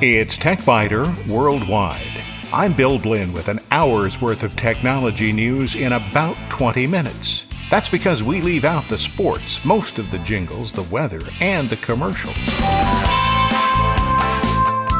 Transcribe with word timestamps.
It's 0.00 0.36
TechByter 0.36 1.28
Worldwide. 1.28 2.00
I'm 2.52 2.72
Bill 2.72 2.98
Blinn 2.98 3.32
with 3.34 3.48
an 3.48 3.58
hour's 3.70 4.20
worth 4.20 4.42
of 4.42 4.56
technology 4.56 5.32
news 5.32 5.74
in 5.74 5.92
about 5.92 6.36
20 6.48 6.86
minutes. 6.86 7.44
That's 7.68 7.90
because 7.90 8.22
we 8.22 8.40
leave 8.40 8.64
out 8.64 8.84
the 8.84 8.96
sports, 8.96 9.62
most 9.64 9.98
of 9.98 10.10
the 10.10 10.18
jingles, 10.20 10.72
the 10.72 10.84
weather, 10.84 11.20
and 11.40 11.68
the 11.68 11.76
commercials. 11.76 12.34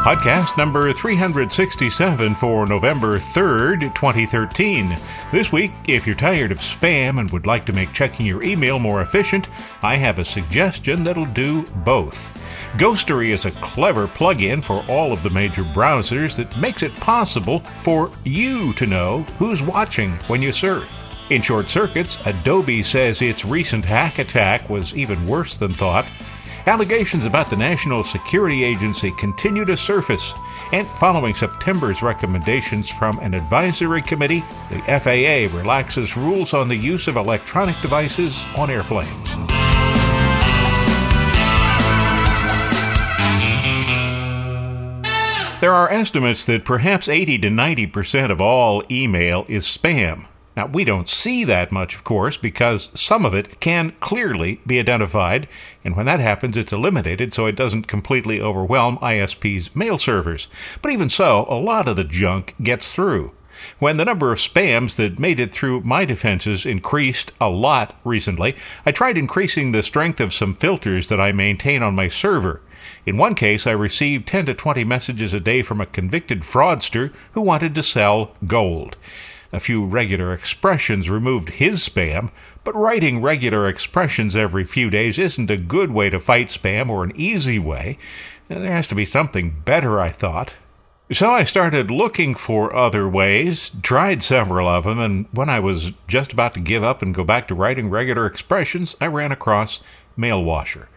Podcast 0.03 0.57
number 0.57 0.93
367 0.93 2.35
for 2.37 2.67
November 2.67 3.19
3rd, 3.19 3.93
2013. 3.96 4.96
This 5.32 5.51
week, 5.51 5.73
if 5.89 6.07
you're 6.07 6.14
tired 6.14 6.53
of 6.53 6.59
spam 6.59 7.19
and 7.19 7.29
would 7.32 7.46
like 7.46 7.67
to 7.67 7.73
make 7.73 7.93
checking 7.93 8.25
your 8.25 8.41
email 8.45 8.79
more 8.79 9.03
efficient, 9.03 9.49
I 9.82 9.96
have 9.96 10.21
a 10.21 10.25
suggestion 10.25 11.03
that'll 11.03 11.27
do 11.27 11.63
both. 11.85 12.17
Ghostery 12.75 13.31
is 13.31 13.45
a 13.45 13.50
clever 13.50 14.07
plugin 14.07 14.63
for 14.63 14.85
all 14.89 15.13
of 15.13 15.25
the 15.25 15.31
major 15.31 15.64
browsers 15.64 16.36
that 16.36 16.57
makes 16.58 16.85
it 16.85 16.94
possible 16.96 17.58
for 17.83 18.08
you 18.25 18.72
to 18.75 18.86
know 18.86 19.25
who's 19.36 19.61
watching 19.61 20.13
when 20.29 20.43
you 20.43 20.53
surf. 20.53 20.89
In 21.30 21.43
short 21.43 21.67
circuits, 21.67 22.17
Adobe 22.25 22.85
says 22.85 23.21
its 23.21 23.44
recent 23.44 23.85
hack 23.85 24.19
attack 24.21 24.71
was 24.71 24.94
even 24.94 25.27
worse 25.27 25.57
than 25.57 25.75
thought. 25.75 26.07
Allegations 26.68 27.25
about 27.25 27.49
the 27.49 27.57
National 27.57 28.04
Security 28.04 28.63
Agency 28.63 29.11
continue 29.13 29.64
to 29.64 29.75
surface. 29.75 30.35
And 30.71 30.86
following 30.86 31.35
September's 31.35 32.03
recommendations 32.03 32.91
from 32.91 33.19
an 33.20 33.33
advisory 33.33 34.03
committee, 34.03 34.44
the 34.69 34.83
FAA 34.83 35.56
relaxes 35.56 36.14
rules 36.14 36.53
on 36.53 36.69
the 36.69 36.77
use 36.77 37.08
of 37.08 37.17
electronic 37.17 37.81
devices 37.81 38.39
on 38.55 38.69
airplanes. 38.69 39.31
There 45.62 45.72
are 45.72 45.91
estimates 45.91 46.44
that 46.44 46.66
perhaps 46.66 47.08
80 47.08 47.39
to 47.39 47.48
90 47.48 47.86
percent 47.86 48.30
of 48.30 48.42
all 48.42 48.84
email 48.91 49.46
is 49.48 49.64
spam. 49.64 50.27
Now, 50.59 50.67
we 50.67 50.83
don't 50.83 51.09
see 51.09 51.45
that 51.45 51.70
much, 51.70 51.95
of 51.95 52.03
course, 52.03 52.37
because 52.37 52.89
some 52.92 53.25
of 53.25 53.33
it 53.33 53.61
can 53.61 53.92
clearly 54.01 54.61
be 54.67 54.81
identified, 54.81 55.47
and 55.84 55.95
when 55.95 56.06
that 56.06 56.19
happens, 56.19 56.56
it's 56.56 56.73
eliminated 56.73 57.33
so 57.33 57.47
it 57.47 57.55
doesn't 57.55 57.87
completely 57.87 58.41
overwhelm 58.41 58.98
ISP's 59.01 59.70
mail 59.77 59.98
servers. 59.98 60.48
But 60.83 60.91
even 60.91 61.11
so, 61.11 61.47
a 61.48 61.55
lot 61.55 61.86
of 61.86 61.95
the 61.95 62.03
junk 62.03 62.56
gets 62.61 62.92
through. 62.92 63.31
When 63.79 63.98
the 63.98 64.05
number 64.05 64.33
of 64.33 64.41
spams 64.41 64.97
that 64.97 65.20
made 65.20 65.39
it 65.39 65.53
through 65.53 65.83
my 65.83 66.05
defenses 66.05 66.67
increased 66.67 67.31
a 67.41 67.48
lot 67.48 67.95
recently, 68.05 68.56
I 68.84 68.91
tried 68.91 69.17
increasing 69.17 69.70
the 69.70 69.84
strength 69.84 70.19
of 70.19 70.34
some 70.34 70.56
filters 70.56 71.09
that 71.09 71.20
I 71.20 71.31
maintain 71.31 71.84
on 71.84 71.95
my 71.95 72.09
server. 72.09 72.62
In 73.06 73.17
one 73.17 73.36
case, 73.36 73.64
I 73.64 73.70
received 73.70 74.27
10 74.27 74.47
to 74.47 74.55
20 74.55 74.83
messages 74.83 75.33
a 75.33 75.39
day 75.39 75.62
from 75.62 75.81
a 75.81 75.86
convicted 75.86 76.41
fraudster 76.42 77.12
who 77.34 77.42
wanted 77.42 77.77
to 77.77 77.83
sell 77.84 78.33
gold. 78.45 78.97
A 79.50 79.60
few 79.60 79.82
regular 79.82 80.34
expressions 80.34 81.08
removed 81.08 81.48
his 81.48 81.88
spam, 81.88 82.30
but 82.64 82.74
writing 82.74 83.22
regular 83.22 83.66
expressions 83.66 84.36
every 84.36 84.64
few 84.64 84.90
days 84.90 85.18
isn't 85.18 85.50
a 85.50 85.56
good 85.56 85.90
way 85.90 86.10
to 86.10 86.20
fight 86.20 86.48
spam 86.48 86.90
or 86.90 87.02
an 87.02 87.12
easy 87.16 87.58
way. 87.58 87.96
There 88.48 88.70
has 88.70 88.88
to 88.88 88.94
be 88.94 89.06
something 89.06 89.62
better, 89.64 90.00
I 90.00 90.10
thought. 90.10 90.52
So 91.10 91.30
I 91.30 91.44
started 91.44 91.90
looking 91.90 92.34
for 92.34 92.77
other 92.77 93.08
ways, 93.08 93.70
tried 93.82 94.22
several 94.22 94.68
of 94.68 94.84
them, 94.84 94.98
and 94.98 95.24
when 95.32 95.48
I 95.48 95.60
was 95.60 95.92
just 96.06 96.34
about 96.34 96.52
to 96.52 96.60
give 96.60 96.84
up 96.84 97.00
and 97.00 97.14
go 97.14 97.24
back 97.24 97.48
to 97.48 97.55
writing 97.55 97.88
regular 97.88 98.27
expressions, 98.27 98.94
I 99.00 99.06
ran 99.06 99.33
across 99.33 99.80
Mailwasher. 100.18 100.88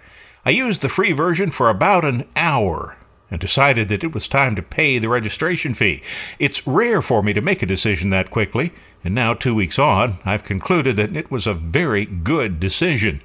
I 0.46 0.50
used 0.50 0.82
the 0.82 0.90
free 0.90 1.14
version 1.14 1.52
for 1.52 1.70
about 1.70 2.04
an 2.04 2.26
hour 2.36 2.98
and 3.32 3.40
decided 3.40 3.90
that 3.90 4.04
it 4.04 4.14
was 4.14 4.28
time 4.28 4.56
to 4.56 4.62
pay 4.62 5.00
the 5.00 5.10
registration 5.10 5.74
fee. 5.74 6.04
It's 6.38 6.68
rare 6.68 7.02
for 7.02 7.24
me 7.24 7.34
to 7.34 7.42
make 7.42 7.64
a 7.64 7.66
decision 7.66 8.10
that 8.12 8.30
quickly, 8.30 8.72
and 9.04 9.16
now, 9.16 9.34
two 9.34 9.56
weeks 9.56 9.80
on, 9.80 10.20
I've 10.26 10.44
concluded 10.44 10.98
that 10.98 11.16
it 11.16 11.32
was 11.32 11.48
a 11.48 11.54
very 11.54 12.06
good 12.06 12.60
decision. 12.60 13.22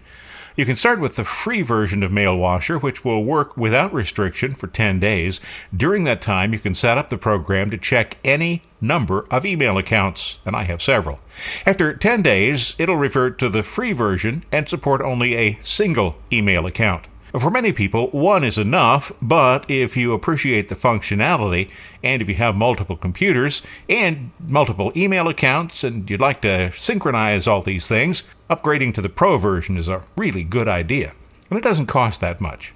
You 0.57 0.65
can 0.65 0.77
start 0.77 1.01
with 1.01 1.17
the 1.17 1.25
free 1.25 1.61
version 1.61 2.03
of 2.03 2.11
Mailwasher, 2.11 2.81
which 2.81 3.05
will 3.05 3.23
work 3.23 3.59
without 3.59 3.93
restriction 3.93 4.55
for 4.55 4.69
10 4.69 4.99
days. 4.99 5.39
During 5.77 6.05
that 6.05 6.23
time, 6.23 6.55
you 6.55 6.59
can 6.59 6.75
set 6.75 6.97
up 6.97 7.11
the 7.11 7.19
program 7.19 7.71
to 7.71 7.77
check 7.77 8.17
any 8.25 8.63
number 8.81 9.27
of 9.31 9.45
email 9.45 9.77
accounts, 9.77 10.39
and 10.47 10.57
I 10.57 10.63
have 10.65 10.81
several. 10.81 11.21
After 11.67 11.93
10 11.93 12.23
days, 12.23 12.75
it'll 12.79 12.97
revert 12.97 13.39
to 13.41 13.51
the 13.51 13.63
free 13.63 13.93
version 13.93 14.45
and 14.51 14.67
support 14.67 15.03
only 15.03 15.37
a 15.37 15.59
single 15.61 16.17
email 16.33 16.65
account. 16.65 17.05
For 17.39 17.51
many 17.51 17.71
people, 17.71 18.09
one 18.13 18.45
is 18.45 18.57
enough, 18.57 19.13
but 19.21 19.71
if 19.71 19.95
you 19.95 20.15
appreciate 20.15 20.71
the 20.71 20.75
functionality 20.75 21.69
and 22.03 22.23
if 22.23 22.31
you 22.31 22.35
have 22.37 22.57
multiple 22.57 22.97
computers 22.97 23.61
and 23.91 24.31
multiple 24.49 24.91
email 24.97 25.29
accounts 25.29 25.85
and 25.85 26.09
you'd 26.09 26.19
like 26.19 26.41
to 26.43 26.73
synchronize 26.79 27.47
all 27.47 27.61
these 27.61 27.87
things, 27.87 28.23
upgrading 28.49 28.95
to 28.95 29.03
the 29.03 29.11
Pro 29.11 29.37
version 29.37 29.77
is 29.77 29.87
a 29.87 30.03
really 30.17 30.45
good 30.45 30.67
idea. 30.67 31.13
And 31.51 31.59
it 31.59 31.63
doesn't 31.63 31.89
cost 31.89 32.23
that 32.23 32.41
much. 32.41 32.73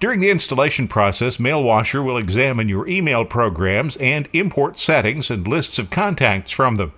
During 0.00 0.20
the 0.20 0.30
installation 0.30 0.88
process, 0.88 1.36
Mailwasher 1.36 2.02
will 2.02 2.16
examine 2.16 2.70
your 2.70 2.88
email 2.88 3.26
programs 3.26 3.98
and 3.98 4.26
import 4.32 4.78
settings 4.78 5.30
and 5.30 5.46
lists 5.46 5.78
of 5.78 5.90
contacts 5.90 6.50
from 6.50 6.76
them. 6.76 6.92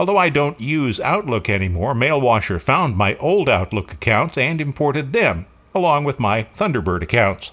Although 0.00 0.16
I 0.16 0.30
don't 0.30 0.58
use 0.58 0.98
Outlook 0.98 1.50
anymore, 1.50 1.92
Mailwasher 1.92 2.58
found 2.58 2.96
my 2.96 3.16
old 3.16 3.50
Outlook 3.50 3.92
accounts 3.92 4.38
and 4.38 4.62
imported 4.62 5.12
them 5.12 5.44
along 5.74 6.04
with 6.04 6.18
my 6.18 6.46
Thunderbird 6.56 7.02
accounts. 7.02 7.50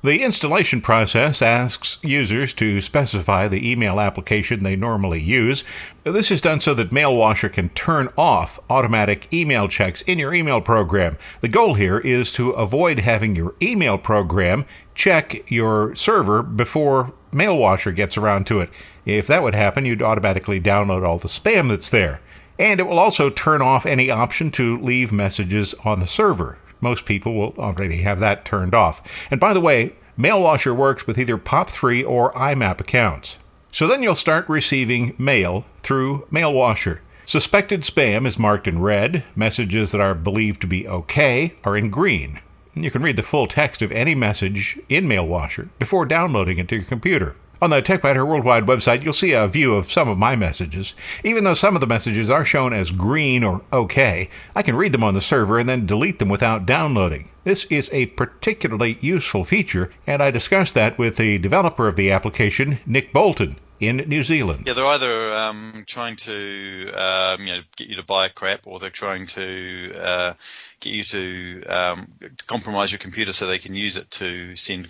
The 0.00 0.22
installation 0.22 0.80
process 0.80 1.42
asks 1.42 1.98
users 2.02 2.54
to 2.54 2.80
specify 2.80 3.48
the 3.48 3.68
email 3.68 3.98
application 3.98 4.62
they 4.62 4.76
normally 4.76 5.20
use. 5.20 5.64
This 6.04 6.30
is 6.30 6.40
done 6.40 6.60
so 6.60 6.72
that 6.74 6.92
Mailwasher 6.92 7.52
can 7.52 7.70
turn 7.70 8.08
off 8.16 8.60
automatic 8.70 9.26
email 9.32 9.66
checks 9.66 10.02
in 10.02 10.20
your 10.20 10.32
email 10.32 10.60
program. 10.60 11.18
The 11.40 11.48
goal 11.48 11.74
here 11.74 11.98
is 11.98 12.30
to 12.34 12.50
avoid 12.50 13.00
having 13.00 13.34
your 13.34 13.56
email 13.60 13.98
program 13.98 14.66
check 14.94 15.50
your 15.50 15.96
server 15.96 16.44
before 16.44 17.12
Mailwasher 17.32 17.92
gets 17.92 18.16
around 18.16 18.46
to 18.46 18.60
it. 18.60 18.70
If 19.04 19.26
that 19.26 19.42
would 19.42 19.56
happen, 19.56 19.84
you'd 19.84 20.00
automatically 20.00 20.60
download 20.60 21.04
all 21.04 21.18
the 21.18 21.26
spam 21.26 21.70
that's 21.70 21.90
there. 21.90 22.20
And 22.56 22.78
it 22.78 22.84
will 22.84 23.00
also 23.00 23.30
turn 23.30 23.62
off 23.62 23.84
any 23.84 24.10
option 24.10 24.52
to 24.52 24.80
leave 24.80 25.10
messages 25.10 25.74
on 25.84 25.98
the 25.98 26.06
server 26.06 26.56
most 26.80 27.04
people 27.04 27.34
will 27.34 27.54
already 27.58 28.02
have 28.02 28.20
that 28.20 28.44
turned 28.44 28.74
off. 28.74 29.02
And 29.30 29.40
by 29.40 29.52
the 29.52 29.60
way, 29.60 29.92
Mailwasher 30.18 30.74
works 30.74 31.06
with 31.06 31.18
either 31.18 31.38
POP3 31.38 32.08
or 32.08 32.32
IMAP 32.32 32.80
accounts. 32.80 33.36
So 33.70 33.86
then 33.86 34.02
you'll 34.02 34.14
start 34.14 34.48
receiving 34.48 35.14
mail 35.18 35.64
through 35.82 36.26
Mailwasher. 36.32 36.98
Suspected 37.24 37.82
spam 37.82 38.26
is 38.26 38.38
marked 38.38 38.66
in 38.66 38.80
red. 38.80 39.22
Messages 39.36 39.92
that 39.92 40.00
are 40.00 40.14
believed 40.14 40.60
to 40.62 40.66
be 40.66 40.88
okay 40.88 41.54
are 41.62 41.76
in 41.76 41.90
green. 41.90 42.40
You 42.74 42.90
can 42.90 43.02
read 43.02 43.16
the 43.16 43.22
full 43.22 43.46
text 43.46 43.82
of 43.82 43.92
any 43.92 44.14
message 44.14 44.78
in 44.88 45.06
Mailwasher 45.06 45.68
before 45.78 46.06
downloading 46.06 46.58
it 46.58 46.68
to 46.68 46.76
your 46.76 46.84
computer. 46.84 47.36
On 47.60 47.70
the 47.70 47.82
TechByter 47.82 48.24
Worldwide 48.24 48.66
website, 48.66 49.02
you'll 49.02 49.12
see 49.12 49.32
a 49.32 49.48
view 49.48 49.74
of 49.74 49.90
some 49.90 50.08
of 50.08 50.16
my 50.16 50.36
messages. 50.36 50.94
Even 51.24 51.42
though 51.42 51.54
some 51.54 51.74
of 51.74 51.80
the 51.80 51.88
messages 51.88 52.30
are 52.30 52.44
shown 52.44 52.72
as 52.72 52.92
green 52.92 53.42
or 53.42 53.62
OK, 53.72 54.30
I 54.54 54.62
can 54.62 54.76
read 54.76 54.92
them 54.92 55.02
on 55.02 55.14
the 55.14 55.20
server 55.20 55.58
and 55.58 55.68
then 55.68 55.84
delete 55.84 56.20
them 56.20 56.28
without 56.28 56.66
downloading. 56.66 57.30
This 57.42 57.64
is 57.64 57.90
a 57.92 58.06
particularly 58.06 58.96
useful 59.00 59.44
feature, 59.44 59.90
and 60.06 60.22
I 60.22 60.30
discussed 60.30 60.74
that 60.74 60.98
with 60.98 61.16
the 61.16 61.38
developer 61.38 61.88
of 61.88 61.96
the 61.96 62.12
application, 62.12 62.78
Nick 62.86 63.12
Bolton 63.12 63.56
in 63.80 63.96
New 64.06 64.22
Zealand. 64.22 64.64
Yeah, 64.66 64.74
they're 64.74 64.86
either 64.86 65.32
um, 65.32 65.84
trying 65.86 66.14
to 66.16 66.92
um, 66.92 67.40
you 67.40 67.54
know 67.54 67.60
get 67.76 67.88
you 67.88 67.96
to 67.96 68.04
buy 68.04 68.28
crap, 68.28 68.68
or 68.68 68.78
they're 68.78 68.90
trying 68.90 69.26
to 69.26 69.92
uh, 69.96 70.34
get 70.78 70.92
you 70.92 71.02
to, 71.02 71.64
um, 71.64 72.12
compromise 72.46 72.92
your 72.92 73.00
computer 73.00 73.32
so 73.32 73.46
they 73.46 73.58
can 73.58 73.74
use 73.74 73.96
it 73.96 74.10
to 74.12 74.54
send 74.54 74.86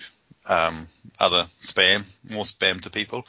um, 0.48 0.86
other 1.18 1.44
spam, 1.60 2.04
more 2.28 2.44
spam 2.44 2.80
to 2.82 2.90
people. 2.90 3.26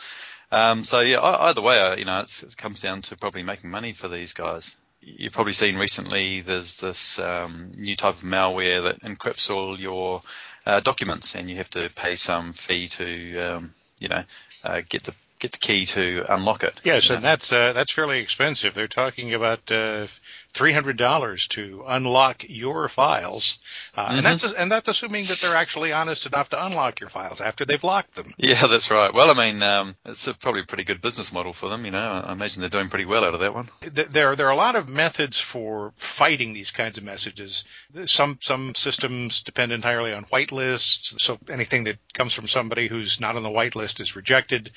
Um, 0.52 0.84
so 0.84 1.02
yeah, 1.02 1.20
either 1.22 1.62
way, 1.62 1.80
uh, 1.80 1.96
you 1.96 2.06
know, 2.06 2.20
it 2.20 2.56
comes 2.58 2.82
down 2.82 3.02
to 3.04 3.18
probably 3.18 3.44
making 3.44 3.70
money 3.70 3.94
for 3.94 4.08
these 4.08 4.34
guys. 4.34 4.78
You've 5.02 5.34
probably 5.34 5.54
seen 5.54 5.78
recently 5.78 6.42
there's 6.42 6.80
this 6.82 7.20
um, 7.20 7.72
new 7.78 7.96
type 7.96 8.16
of 8.16 8.22
malware 8.22 8.84
that 8.84 9.02
encrypts 9.02 9.50
all 9.50 9.80
your 9.80 10.22
uh, 10.66 10.80
documents, 10.80 11.36
and 11.36 11.50
you 11.50 11.58
have 11.58 11.70
to 11.72 11.90
pay 11.96 12.16
some 12.16 12.54
fee 12.54 12.88
to, 12.88 13.38
um, 13.38 13.72
you 14.00 14.08
know, 14.08 14.24
uh, 14.64 14.82
get 14.88 15.04
the 15.04 15.14
get 15.40 15.54
the 15.54 15.58
key 15.58 15.86
to 15.86 16.26
unlock 16.30 16.64
it. 16.64 16.80
Yes, 16.84 17.10
and 17.10 17.24
that's 17.24 17.52
uh, 17.52 17.74
that's 17.74 17.92
fairly 17.92 18.20
expensive. 18.20 18.74
They're 18.74 18.88
talking 18.88 19.34
about 19.34 19.72
uh, 19.72 20.08
three 20.52 20.74
hundred 20.74 20.98
dollars 20.98 21.48
to 21.50 21.84
unlock 21.88 22.44
your 22.50 22.88
files, 22.88 23.64
uh, 23.96 24.08
mm-hmm. 24.08 24.18
and 24.18 24.26
that's 24.26 24.54
and 24.54 24.72
that's 24.72 24.88
assuming 24.88 25.26
that 25.26 25.40
they're 25.42 25.56
actually 25.56 25.94
honest 25.94 26.26
enough 26.26 26.50
to 26.50 26.66
unlock 26.66 27.00
your 27.00 27.10
files 27.10 27.42
after 27.42 27.66
they've 27.66 27.84
locked 27.84 28.16
them. 28.16 28.26
Yeah, 28.50 28.68
that's 28.68 28.90
right. 28.90 29.14
Well, 29.14 29.30
I 29.30 29.52
mean, 29.52 29.62
um, 29.62 29.96
it's 30.06 30.26
a, 30.28 30.34
probably 30.34 30.62
a 30.62 30.66
pretty 30.66 30.86
good 30.86 31.02
business 31.02 31.32
model 31.32 31.54
for 31.54 31.70
them. 31.70 31.86
You 31.86 31.92
know, 31.92 32.24
I 32.26 32.32
imagine 32.32 32.62
they're 32.62 32.70
doing 32.70 32.90
pretty 32.90 33.06
well 33.06 33.24
out 33.24 33.34
of 33.34 33.42
that 33.42 33.54
one. 33.54 33.68
There, 33.82 34.36
there 34.36 34.48
are 34.48 34.52
a 34.52 34.56
lot 34.56 34.76
of 34.76 34.90
methods 34.90 35.40
for 35.40 35.92
fighting 35.98 36.54
these 36.54 36.72
kinds 36.72 36.98
of 36.98 37.04
messages. 37.04 37.66
Some 38.06 38.40
some 38.42 38.74
systems 38.76 39.44
depend 39.44 39.72
entirely 39.72 40.14
on 40.14 40.24
whitelists, 40.26 41.20
so 41.20 41.38
anything 41.50 41.84
that 41.84 41.98
comes 42.14 42.34
from 42.34 42.48
somebody 42.48 42.88
who's 42.88 43.20
not 43.20 43.36
on 43.36 43.44
the 43.44 43.50
whitelist 43.50 44.02
is 44.02 44.16
rejected. 44.16 44.72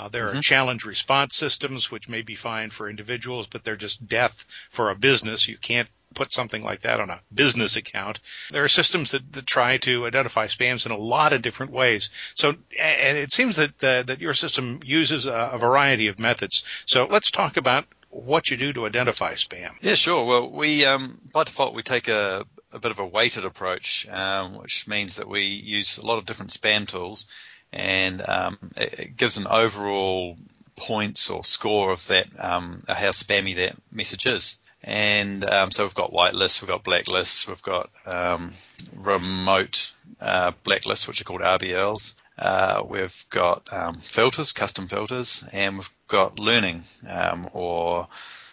Uh, 0.00 0.08
there 0.08 0.26
mm-hmm. 0.26 0.38
are 0.38 0.42
challenge 0.42 0.86
response 0.86 1.36
systems, 1.36 1.90
which 1.90 2.08
may 2.08 2.22
be 2.22 2.34
fine 2.34 2.70
for 2.70 2.88
individuals, 2.88 3.46
but 3.46 3.64
they're 3.64 3.76
just 3.76 4.06
death 4.06 4.46
for 4.70 4.90
a 4.90 4.96
business. 4.96 5.46
You 5.46 5.58
can't 5.58 5.88
put 6.14 6.32
something 6.32 6.62
like 6.62 6.80
that 6.80 7.00
on 7.00 7.10
a 7.10 7.20
business 7.32 7.76
account. 7.76 8.18
There 8.50 8.64
are 8.64 8.68
systems 8.68 9.10
that, 9.10 9.30
that 9.34 9.46
try 9.46 9.76
to 9.78 10.06
identify 10.06 10.46
spams 10.46 10.86
in 10.86 10.92
a 10.92 10.96
lot 10.96 11.34
of 11.34 11.42
different 11.42 11.72
ways. 11.72 12.08
So, 12.34 12.54
and 12.80 13.18
it 13.18 13.30
seems 13.30 13.56
that 13.56 13.84
uh, 13.84 14.02
that 14.04 14.20
your 14.20 14.32
system 14.32 14.80
uses 14.84 15.26
a, 15.26 15.50
a 15.52 15.58
variety 15.58 16.08
of 16.08 16.18
methods. 16.18 16.64
So 16.86 17.06
let's 17.06 17.30
talk 17.30 17.58
about 17.58 17.84
what 18.08 18.50
you 18.50 18.56
do 18.56 18.72
to 18.72 18.86
identify 18.86 19.34
spam. 19.34 19.70
Yeah, 19.82 19.94
sure. 19.94 20.24
Well, 20.24 20.50
we 20.50 20.86
um, 20.86 21.20
by 21.32 21.44
default 21.44 21.74
we 21.74 21.82
take 21.82 22.08
a, 22.08 22.46
a 22.72 22.78
bit 22.78 22.90
of 22.90 23.00
a 23.00 23.06
weighted 23.06 23.44
approach, 23.44 24.08
um, 24.08 24.54
which 24.54 24.88
means 24.88 25.16
that 25.16 25.28
we 25.28 25.42
use 25.42 25.98
a 25.98 26.06
lot 26.06 26.18
of 26.18 26.24
different 26.24 26.52
spam 26.52 26.88
tools 26.88 27.26
and 27.72 28.22
um, 28.26 28.58
it, 28.76 29.00
it, 29.00 29.16
gives 29.16 29.36
an 29.36 29.46
overall 29.46 30.36
points 30.76 31.30
or 31.30 31.44
score 31.44 31.92
of 31.92 32.06
that, 32.08 32.28
um, 32.42 32.82
how 32.88 33.10
spammy 33.10 33.56
that 33.56 33.76
message 33.92 34.26
is. 34.26 34.58
And 34.82 35.44
um, 35.44 35.70
so 35.70 35.84
we've 35.84 35.94
got 35.94 36.10
whitelists, 36.10 36.62
we've 36.62 36.70
got 36.70 36.84
blacklists, 36.84 37.46
we've 37.46 37.62
got 37.62 37.90
um, 38.06 38.52
remote 38.96 39.92
uh, 40.20 40.52
blacklists, 40.64 41.06
which 41.06 41.20
are 41.20 41.24
called 41.24 41.42
RBLs. 41.42 42.14
Uh, 42.38 42.82
we've 42.88 43.26
got 43.28 43.68
um, 43.70 43.94
filters, 43.94 44.52
custom 44.52 44.88
filters, 44.88 45.44
and 45.52 45.76
we've 45.76 45.94
got 46.08 46.38
learning, 46.38 46.82
um, 47.06 47.46
or 47.52 48.08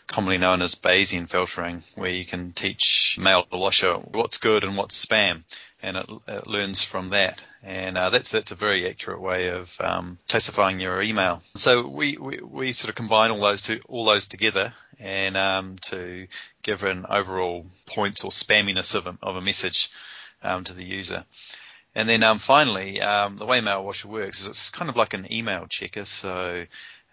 commonly 0.07 0.37
known 0.37 0.61
as 0.61 0.75
Bayesian 0.75 1.29
filtering, 1.29 1.83
where 1.95 2.09
you 2.09 2.25
can 2.25 2.53
teach 2.53 3.17
Mailwasher 3.19 4.13
what's 4.13 4.37
good 4.37 4.63
and 4.63 4.77
what's 4.77 5.05
spam 5.05 5.43
and 5.81 5.97
it, 5.97 6.09
it 6.27 6.47
learns 6.47 6.83
from 6.83 7.09
that. 7.09 7.43
And 7.63 7.97
uh, 7.97 8.09
that's 8.09 8.31
that's 8.31 8.51
a 8.51 8.55
very 8.55 8.89
accurate 8.89 9.21
way 9.21 9.49
of 9.49 9.75
um, 9.81 10.17
classifying 10.27 10.79
your 10.79 11.01
email. 11.01 11.41
So 11.55 11.87
we, 11.87 12.17
we, 12.17 12.39
we 12.39 12.71
sort 12.71 12.89
of 12.89 12.95
combine 12.95 13.31
all 13.31 13.39
those 13.39 13.61
two 13.61 13.79
all 13.87 14.05
those 14.05 14.27
together 14.27 14.73
and 14.99 15.37
um, 15.37 15.75
to 15.83 16.27
give 16.63 16.83
an 16.83 17.05
overall 17.09 17.65
points 17.85 18.23
or 18.23 18.31
spamminess 18.31 18.95
of 18.95 19.07
a, 19.07 19.17
of 19.21 19.35
a 19.35 19.41
message 19.41 19.89
um, 20.43 20.63
to 20.63 20.73
the 20.73 20.85
user. 20.85 21.23
And 21.95 22.07
then 22.07 22.23
um, 22.23 22.37
finally, 22.37 23.01
um, 23.01 23.37
the 23.37 23.45
way 23.45 23.59
Mailwasher 23.59 24.05
works 24.05 24.41
is 24.41 24.47
it's 24.47 24.69
kind 24.69 24.89
of 24.89 24.95
like 24.95 25.13
an 25.13 25.31
email 25.31 25.65
checker. 25.67 26.05
So 26.05 26.65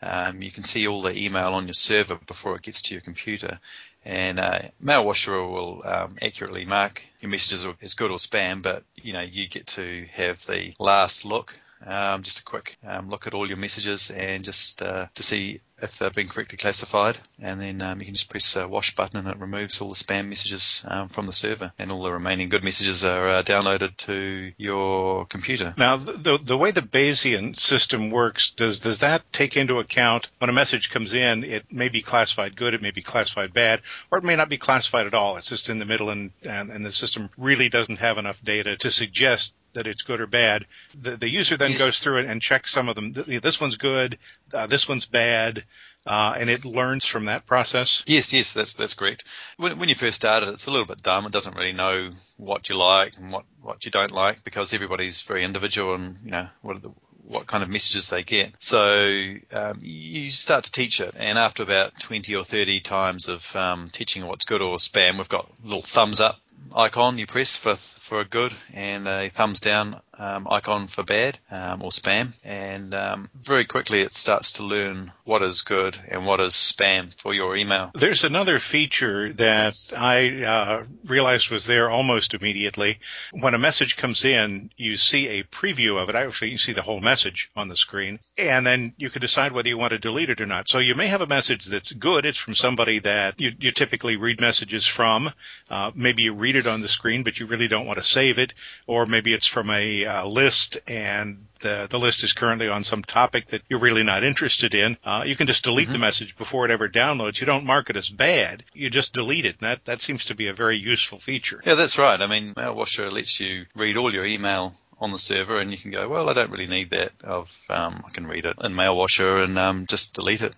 um, 0.03 0.43
you 0.43 0.51
can 0.51 0.63
see 0.63 0.87
all 0.87 1.03
the 1.03 1.17
email 1.17 1.55
on 1.55 1.67
your 1.67 1.75
server 1.75 2.17
before 2.27 2.57
it 2.57 2.63
gets 2.63 2.83
to 2.83 2.95
your 2.95 3.01
computer. 3.01 3.59
And 4.05 4.39
uh, 4.39 4.59
Mailwasher 4.83 5.51
will 5.51 5.83
um, 5.85 6.17
accurately 6.21 6.67
mark 6.67 7.03
your 7.21 7.31
messages 7.31 7.67
as 7.81 7.95
good 7.95 8.11
or 8.11 8.19
spam, 8.19 8.63
but 8.63 8.85
you 8.97 9.13
know 9.15 9.23
you 9.23 9.49
get 9.49 9.67
to 9.69 10.07
have 10.13 10.45
the 10.47 10.75
last 10.79 11.25
look 11.25 11.59
um, 11.87 12.23
just 12.23 12.41
a 12.41 12.45
quick 12.45 12.77
um, 12.87 13.09
look 13.09 13.27
at 13.27 13.35
all 13.35 13.47
your 13.47 13.57
messages 13.57 14.11
and 14.11 14.45
just 14.45 14.83
uh, 14.83 15.07
to 15.15 15.23
see 15.23 15.61
if 15.83 15.99
they've 15.99 16.13
been 16.13 16.29
correctly 16.29 16.57
classified. 16.57 17.19
And 17.41 17.61
then 17.61 17.83
um, 17.83 17.99
you 18.01 18.07
can 18.07 18.15
just 18.15 18.31
press 18.31 18.57
a 18.57 18.67
wash 18.67 18.95
button 18.95 19.19
and 19.19 19.29
it 19.29 19.39
removes 19.39 19.81
all 19.81 19.89
the 19.89 19.95
spam 19.95 20.29
messages 20.29 20.83
um, 20.87 21.09
from 21.09 21.27
the 21.27 21.33
server, 21.33 21.73
and 21.79 21.91
all 21.91 22.03
the 22.03 22.13
remaining 22.13 22.49
good 22.49 22.65
messages 22.65 23.05
are 23.05 23.29
uh, 23.29 23.43
downloaded 23.43 23.97
to 23.99 24.53
your 24.57 25.27
computer. 25.27 25.75
Now, 25.77 25.97
the 25.97 26.39
the 26.43 26.57
way 26.57 26.71
the 26.71 26.81
Bayesian 26.81 27.59
system 27.59 28.11
works, 28.11 28.51
does 28.51 28.81
does 28.81 29.01
that 29.01 29.31
take 29.33 29.57
into 29.57 29.79
account 29.79 30.31
when 30.39 30.51
a 30.51 30.55
message 30.55 30.91
comes 30.91 31.13
in? 31.13 31.45
It 31.45 31.73
may 31.73 31.89
be 31.89 32.03
classified 32.03 32.57
good, 32.57 32.75
it 32.75 32.83
may 32.83 32.93
be 32.93 33.03
classified 33.03 33.53
bad, 33.53 33.83
or 34.11 34.19
it 34.19 34.25
may 34.25 34.37
not 34.37 34.49
be 34.49 34.59
classified 34.59 35.07
at 35.07 35.15
all. 35.15 35.37
It's 35.37 35.49
just 35.49 35.69
in 35.69 35.79
the 35.79 35.85
middle, 35.85 36.11
and 36.11 36.33
and, 36.45 36.71
and 36.71 36.85
the 36.85 36.93
system 36.93 37.31
really 37.37 37.69
doesn't 37.69 37.99
have 37.99 38.19
enough 38.19 38.43
data 38.43 38.77
to 38.77 38.91
suggest 38.91 39.53
that 39.75 39.87
it's 39.87 40.03
good 40.03 40.21
or 40.21 40.27
bad. 40.27 40.67
The, 40.99 41.17
the 41.17 41.29
user 41.29 41.57
then 41.57 41.77
goes 41.77 42.01
through 42.01 42.19
it 42.19 42.27
and 42.27 42.41
checks 42.41 42.71
some 42.71 42.89
of 42.89 42.97
them. 42.97 43.13
This 43.13 43.61
one's 43.61 43.77
good. 43.77 44.19
Uh, 44.53 44.67
this 44.67 44.89
one's 44.89 45.07
bad. 45.07 45.65
Uh, 46.07 46.35
and 46.39 46.51
it 46.51 46.67
learns 46.67 47.07
from 47.07 47.27
that 47.27 47.47
process. 47.47 48.05
Yes, 48.07 48.33
yes, 48.33 48.53
that's 48.53 48.75
that's 48.75 48.93
correct. 48.93 49.25
When, 49.57 49.79
when 49.79 49.89
you 49.89 49.95
first 49.95 50.17
started, 50.17 50.51
it's 50.51 50.67
a 50.67 50.71
little 50.71 50.87
bit 50.87 51.03
dumb. 51.03 51.25
It 51.25 51.33
doesn't 51.33 51.57
really 51.57 51.73
know 51.73 52.11
what 52.37 52.69
you 52.69 52.77
like 52.77 53.17
and 53.17 53.33
what, 53.33 53.45
what 53.63 53.87
you 53.87 53.91
don't 53.91 54.11
like 54.11 54.45
because 54.45 54.75
everybody's 54.75 55.23
very 55.23 55.45
individual 55.45 55.95
and 55.95 56.17
you 56.23 56.33
know 56.33 56.47
what 56.61 56.83
the, 56.83 56.91
what 57.23 57.47
kind 57.47 57.63
of 57.63 57.71
messages 57.71 58.11
they 58.11 58.23
get. 58.23 58.53
So 58.59 59.35
um, 59.51 59.79
you 59.81 60.29
start 60.29 60.65
to 60.65 60.73
teach 60.73 61.01
it, 61.01 61.15
and 61.19 61.39
after 61.39 61.63
about 61.63 61.99
20 61.99 62.37
or 62.37 62.45
30 62.45 62.81
times 62.81 63.29
of 63.29 63.57
um, 63.57 63.89
teaching 63.91 64.27
what's 64.27 64.45
good 64.45 64.61
or 64.61 64.77
spam, 64.77 65.17
we've 65.17 65.29
got 65.31 65.51
a 65.65 65.67
little 65.67 65.81
thumbs 65.81 66.21
up 66.21 66.39
icon 66.75 67.19
you 67.19 67.27
press 67.27 67.57
for 67.57 67.77
for 68.05 68.21
a 68.21 68.25
good 68.25 68.53
and 68.75 69.09
a 69.09 69.31
thumbs 69.31 69.61
down 69.61 69.99
um, 70.19 70.47
icon 70.51 70.87
for 70.87 71.03
bad 71.03 71.39
um, 71.51 71.83
or 71.83 71.91
spam, 71.91 72.33
and 72.45 72.95
um, 72.95 73.31
very 73.35 73.65
quickly 73.65 74.01
it 74.01 74.13
starts 74.13 74.53
to 74.53 74.63
learn 74.63 75.11
what 75.25 75.43
is 75.43 75.63
good 75.63 75.99
and 76.09 76.27
what 76.27 76.41
is 76.41 76.53
spam 76.53 77.13
for 77.15 77.35
your 77.35 77.57
email. 77.57 77.91
There's 77.95 78.25
another 78.25 78.59
feature 78.59 79.33
that 79.33 79.75
I 79.97 80.45
uh, 80.45 80.85
realized 81.07 81.51
was 81.51 81.67
there 81.67 81.91
almost 81.91 82.35
immediately. 82.35 82.99
When 83.33 83.55
a 83.55 83.59
message 83.59 83.97
comes 83.97 84.25
in, 84.25 84.71
you 84.77 84.97
see 84.97 85.29
a 85.29 85.45
preview 85.45 86.01
of 86.01 86.09
it. 86.09 86.15
Actually, 86.15 86.51
you 86.51 86.59
see 86.59 86.73
the 86.73 86.83
whole 86.83 87.01
message 87.01 87.51
on 87.57 87.69
the 87.69 87.77
screen, 87.77 88.21
and 88.39 88.67
then 88.67 88.93
you 88.97 89.11
can 89.11 89.21
decide 89.21 89.53
whether 89.53 89.69
you 89.69 89.79
want 89.79 89.93
to 89.93 89.99
delete 89.99 90.31
it 90.31 90.41
or 90.41 90.47
not. 90.47 90.69
So 90.69 90.79
you 90.79 90.95
may 90.95 91.07
have 91.09 91.23
a 91.23 91.27
message 91.27 91.65
that's 91.65 91.93
good. 91.93 92.27
It's 92.27 92.39
from 92.39 92.55
somebody 92.55 93.01
that 93.01 93.41
you, 93.41 93.53
you 93.59 93.71
typically 93.73 94.17
read 94.17 94.41
messages 94.41 94.87
from. 94.87 95.33
Uh, 95.71 95.91
maybe 95.95 96.23
you 96.23 96.35
read 96.35 96.57
it 96.57 96.67
on 96.67 96.83
the 96.83 96.89
screen, 96.89 97.23
but 97.23 97.41
you 97.41 97.47
really 97.47 97.69
don't 97.69 97.87
want 97.87 97.94
to 97.95 98.03
save 98.03 98.39
it, 98.39 98.55
or 98.87 99.07
maybe 99.07 99.33
it's 99.33 99.47
from 99.47 99.71
a 99.71 100.05
uh, 100.05 100.27
list 100.27 100.79
and 100.89 101.47
the, 101.65 101.87
the 101.91 101.99
list 101.99 102.23
is 102.23 102.33
currently 102.33 102.69
on 102.69 102.85
some 102.85 103.03
topic 103.03 103.49
that 103.49 103.63
you're 103.69 103.81
really 103.81 104.03
not 104.03 104.23
interested 104.23 104.75
in, 104.75 104.97
uh, 105.03 105.25
you 105.27 105.35
can 105.35 105.47
just 105.47 105.65
delete 105.65 105.87
mm-hmm. 105.87 105.95
the 105.95 105.99
message 105.99 106.37
before 106.37 106.65
it 106.65 106.71
ever 106.71 106.89
downloads. 106.89 107.41
You 107.41 107.47
don't 107.47 107.65
mark 107.65 107.91
it 107.91 107.97
as 107.97 108.09
bad. 108.09 108.63
You 108.75 108.91
just 108.91 109.15
delete 109.15 109.47
it. 109.47 109.57
And 109.61 109.71
that, 109.71 109.85
that 109.87 110.01
seems 110.01 110.27
to 110.27 110.35
be 110.35 110.49
a 110.49 110.53
very 110.53 110.77
useful 110.77 111.19
feature. 111.19 111.61
Yeah, 111.65 111.75
that's 111.75 111.99
right. 111.99 112.21
I 112.21 112.27
mean, 112.27 112.55
Mailwasher 112.55 113.11
lets 113.11 113.41
you 113.41 113.65
read 113.75 113.97
all 113.97 114.13
your 114.13 114.27
email 114.27 114.75
on 115.01 115.11
the 115.11 115.19
server 115.19 115.59
and 115.59 115.71
you 115.71 115.79
can 115.79 115.91
go, 115.91 116.09
well, 116.09 116.29
I 116.29 116.35
don't 116.35 116.51
really 116.51 116.67
need 116.67 116.91
that. 116.91 117.13
Of 117.25 117.67
um, 117.71 118.05
I 118.07 118.11
can 118.11 118.27
read 118.27 118.45
it 118.45 118.57
in 118.63 118.75
Mailwasher 118.75 119.43
and 119.43 119.59
um, 119.59 119.87
just 119.87 120.15
delete 120.15 120.43
it. 120.43 120.55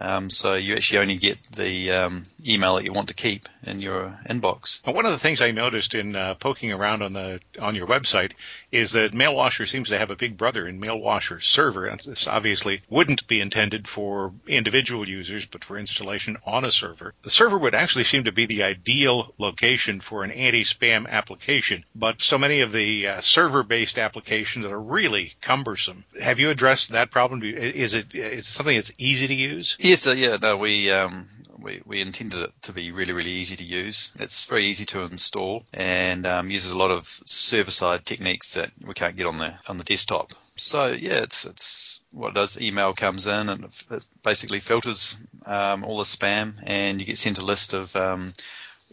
Um, 0.00 0.30
so 0.30 0.54
you 0.54 0.74
actually 0.74 1.00
only 1.00 1.16
get 1.16 1.38
the 1.54 1.92
um, 1.92 2.22
email 2.46 2.76
that 2.76 2.84
you 2.84 2.92
want 2.92 3.08
to 3.08 3.14
keep 3.14 3.44
in 3.66 3.80
your 3.80 4.18
inbox. 4.26 4.80
One 4.86 5.04
of 5.04 5.12
the 5.12 5.18
things 5.18 5.42
I 5.42 5.50
noticed 5.50 5.94
in 5.94 6.16
uh, 6.16 6.34
poking 6.34 6.72
around 6.72 7.02
on 7.02 7.12
the 7.12 7.40
on 7.60 7.74
your 7.74 7.86
website 7.86 8.32
is 8.72 8.92
that 8.92 9.12
Mailwasher 9.12 9.68
seems 9.68 9.90
to 9.90 9.98
have 9.98 10.10
a 10.10 10.16
big 10.16 10.38
brother 10.38 10.66
in 10.66 10.80
Mailwasher 10.80 11.42
Server. 11.42 11.86
And 11.86 12.00
this 12.00 12.26
obviously 12.26 12.80
wouldn't 12.88 13.26
be 13.26 13.40
intended 13.40 13.86
for 13.86 14.32
individual 14.46 15.06
users, 15.06 15.44
but 15.44 15.64
for 15.64 15.76
installation 15.76 16.38
on 16.46 16.64
a 16.64 16.72
server. 16.72 17.14
The 17.22 17.30
server 17.30 17.58
would 17.58 17.74
actually 17.74 18.04
seem 18.04 18.24
to 18.24 18.32
be 18.32 18.46
the 18.46 18.62
ideal 18.62 19.34
location 19.38 20.00
for 20.00 20.24
an 20.24 20.30
anti-spam 20.30 21.08
application, 21.08 21.84
but 21.94 22.22
so 22.22 22.38
many 22.38 22.60
of 22.60 22.72
the 22.72 23.08
uh, 23.08 23.20
server-based 23.20 23.98
applications 23.98 24.64
are 24.64 24.80
really 24.80 25.34
cumbersome. 25.42 26.04
Have 26.22 26.40
you 26.40 26.50
addressed 26.50 26.92
that 26.92 27.10
problem? 27.10 27.42
Is 27.42 27.94
it 27.94 28.14
is 28.14 28.40
it 28.40 28.44
something 28.44 28.76
that's 28.76 28.92
easy 28.98 29.26
to 29.26 29.34
use? 29.34 29.76
Yes, 29.90 30.06
uh, 30.06 30.12
yeah, 30.12 30.36
no, 30.40 30.56
we 30.56 30.88
um, 30.92 31.26
we, 31.60 31.82
we 31.84 32.00
intended 32.00 32.42
it 32.42 32.52
to 32.62 32.72
be 32.72 32.92
really, 32.92 33.12
really 33.12 33.32
easy 33.32 33.56
to 33.56 33.64
use. 33.64 34.12
It's 34.20 34.44
very 34.44 34.66
easy 34.66 34.84
to 34.86 35.00
install 35.00 35.64
and 35.74 36.24
um, 36.26 36.48
uses 36.48 36.70
a 36.70 36.78
lot 36.78 36.92
of 36.92 37.08
server-side 37.24 38.06
techniques 38.06 38.54
that 38.54 38.70
we 38.86 38.94
can't 38.94 39.16
get 39.16 39.26
on 39.26 39.38
the 39.38 39.52
on 39.66 39.78
the 39.78 39.82
desktop. 39.82 40.30
So 40.54 40.86
yeah, 40.86 41.24
it's 41.24 41.44
it's 41.44 42.02
what 42.12 42.28
it 42.28 42.34
does. 42.34 42.60
Email 42.60 42.92
comes 42.92 43.26
in 43.26 43.48
and 43.48 43.64
it 43.64 44.06
basically 44.22 44.60
filters 44.60 45.16
um, 45.44 45.82
all 45.82 45.98
the 45.98 46.04
spam, 46.04 46.54
and 46.64 47.00
you 47.00 47.04
get 47.04 47.18
sent 47.18 47.38
a 47.38 47.44
list 47.44 47.72
of 47.72 47.96
um, 47.96 48.32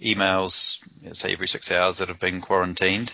emails, 0.02 0.80
say 1.16 1.32
every 1.32 1.48
six 1.48 1.72
hours 1.72 2.00
that 2.00 2.08
have 2.08 2.20
been 2.20 2.42
quarantined 2.42 3.14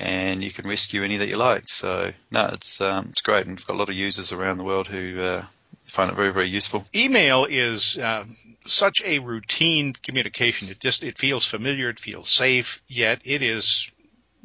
and 0.00 0.42
you 0.42 0.50
can 0.50 0.66
rescue 0.66 1.02
any 1.02 1.18
that 1.18 1.28
you 1.28 1.36
like. 1.36 1.68
So 1.68 2.10
no, 2.30 2.48
it's 2.54 2.80
um, 2.80 3.08
it's 3.10 3.20
great, 3.20 3.44
and 3.44 3.54
we've 3.54 3.66
got 3.66 3.76
a 3.76 3.78
lot 3.78 3.90
of 3.90 3.96
users 3.96 4.32
around 4.32 4.56
the 4.56 4.64
world 4.64 4.86
who 4.86 5.20
uh, 5.20 5.44
find 5.88 6.10
it 6.10 6.16
very, 6.16 6.32
very 6.32 6.48
useful. 6.48 6.84
Email 6.94 7.46
is 7.48 7.98
uh, 7.98 8.24
such 8.66 9.02
a 9.04 9.18
routine 9.18 9.92
communication. 9.92 10.68
It 10.68 10.80
just 10.80 11.02
it 11.02 11.18
feels 11.18 11.44
familiar, 11.44 11.88
it 11.88 11.98
feels 11.98 12.28
safe, 12.28 12.82
yet 12.86 13.22
it 13.24 13.42
is 13.42 13.90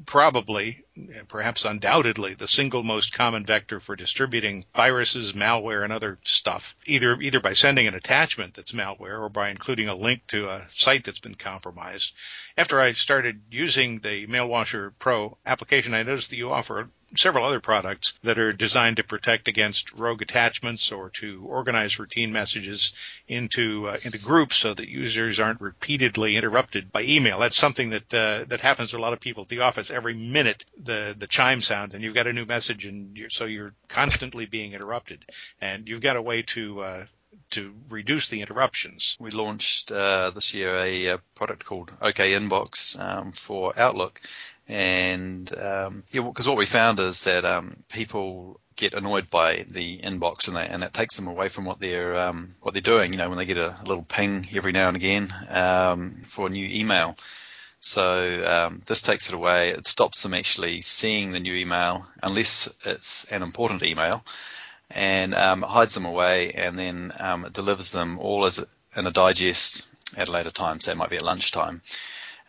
probably 0.06 0.84
perhaps 1.28 1.66
undoubtedly 1.66 2.34
the 2.34 2.48
single 2.48 2.84
most 2.84 3.14
common 3.14 3.46
vector 3.46 3.80
for 3.80 3.96
distributing 3.96 4.66
viruses, 4.76 5.34
malware, 5.34 5.84
and 5.84 5.94
other 5.94 6.18
stuff, 6.24 6.76
either 6.86 7.20
either 7.22 7.40
by 7.40 7.54
sending 7.54 7.88
an 7.88 7.94
attachment 7.94 8.54
that's 8.54 8.72
malware 8.72 9.20
or 9.20 9.30
by 9.30 9.50
including 9.50 9.88
a 9.88 9.96
link 9.96 10.26
to 10.28 10.48
a 10.48 10.62
site 10.74 11.04
that's 11.04 11.20
been 11.20 11.36
compromised. 11.36 12.14
After 12.58 12.80
I 12.80 12.94
started 12.94 13.42
using 13.52 14.00
the 14.00 14.28
MailWasher 14.28 14.94
Pro 15.00 15.38
application, 15.46 15.94
I 15.94 16.04
noticed 16.04 16.32
that 16.32 16.38
you 16.38 16.52
offer 16.52 16.90
several 17.16 17.46
other 17.46 17.60
products 17.60 18.14
that 18.24 18.40
are 18.40 18.54
designed 18.54 18.98
to 18.98 19.04
protect 19.04 19.48
against 19.48 19.94
rogue 19.94 20.22
attachments 20.22 20.92
or 20.92 21.10
to 21.10 21.44
organize 21.46 22.00
routine 22.00 22.32
messages 22.32 22.94
into 23.28 23.88
uh, 23.88 23.98
into 24.04 24.20
groups 24.20 24.58
so 24.58 24.74
that 24.74 24.90
users 24.90 25.40
aren't 25.40 25.62
repeatedly 25.62 26.36
interrupted 26.36 26.92
by 26.92 27.04
email. 27.04 27.40
That's 27.40 27.58
something 27.58 27.92
that 27.92 28.14
uh, 28.14 28.46
that 28.46 28.62
happens 28.62 28.92
to 28.92 28.98
a 28.98 29.00
lot 29.00 29.14
of 29.14 29.20
people 29.20 29.44
at 29.44 29.50
the 29.50 29.62
office. 29.62 29.92
Every 29.92 30.14
minute 30.14 30.66
the 30.82 31.16
the 31.18 31.28
chime 31.28 31.62
sounds 31.62 31.94
and 31.94 32.04
you've 32.04 32.16
got 32.16 32.28
a 32.28 32.34
new 32.34 32.46
message 32.46 32.86
and 32.86 33.18
you're, 33.18 33.30
so 33.30 33.46
you're 33.46 33.74
constantly 33.88 34.46
being 34.46 34.74
interrupted 34.74 35.26
and 35.62 35.88
you've 35.88 36.02
got 36.02 36.16
a 36.16 36.22
way 36.22 36.42
to 36.42 36.82
uh, 36.82 37.06
to 37.52 37.74
reduce 37.90 38.30
the 38.30 38.42
interruptions. 38.42 39.16
We 39.20 39.32
launched 39.32 39.92
uh, 39.92 40.32
this 40.32 40.54
year 40.54 40.76
a, 40.76 41.06
a, 41.06 41.18
product 41.36 41.66
called 41.66 41.92
OK 42.02 42.34
Inbox 42.34 43.00
um, 43.00 43.32
for 43.32 43.78
Outlook, 43.78 44.22
and 44.68 45.52
um, 45.58 46.04
yeah, 46.12 46.22
because 46.22 46.48
what 46.48 46.58
we 46.58 46.66
found 46.66 47.00
is 47.00 47.24
that 47.26 47.44
um, 47.44 47.76
people 47.90 48.60
get 48.76 48.94
annoyed 48.94 49.30
by 49.30 49.66
the 49.70 50.00
inbox 50.00 50.48
and, 50.48 50.58
they, 50.58 50.66
and 50.66 50.84
it 50.84 50.94
takes 50.94 51.16
them 51.18 51.28
away 51.28 51.50
from 51.50 51.66
what 51.66 51.80
they're 51.80 52.16
um, 52.18 52.54
what 52.62 52.74
they're 52.74 52.82
doing. 52.82 53.12
You 53.12 53.18
know, 53.18 53.30
when 53.30 53.38
they 53.38 53.46
get 53.46 53.58
a, 53.58 53.70
a 53.70 53.86
little 53.86 54.04
ping 54.04 54.48
every 54.54 54.72
now 54.72 54.88
and 54.88 54.98
again 54.98 55.34
um, 55.50 56.12
for 56.26 56.48
a 56.48 56.50
new 56.50 56.68
email. 56.68 57.18
So 57.82 58.46
um, 58.46 58.82
this 58.88 59.02
takes 59.02 59.28
it 59.28 59.36
away. 59.36 59.72
It 59.72 59.86
stops 59.86 60.24
them 60.24 60.34
actually 60.34 60.80
seeing 60.82 61.34
the 61.34 61.42
new 61.42 61.54
email 61.54 62.08
unless 62.22 62.70
it's 62.86 63.26
an 63.26 63.44
important 63.44 63.84
email, 63.84 64.24
and 64.90 65.36
um, 65.36 65.62
hides 65.62 65.94
them 65.94 66.06
away, 66.06 66.52
and 66.52 66.80
then 66.80 67.12
delivers 67.52 67.92
them 67.92 68.20
all 68.20 68.46
as 68.46 68.64
in 68.96 69.06
a 69.06 69.12
digest 69.12 69.86
at 70.16 70.30
a 70.30 70.32
later 70.32 70.52
time. 70.52 70.80
So 70.80 70.92
it 70.92 70.98
might 70.98 71.10
be 71.10 71.18
at 71.18 71.24
lunchtime 71.24 71.82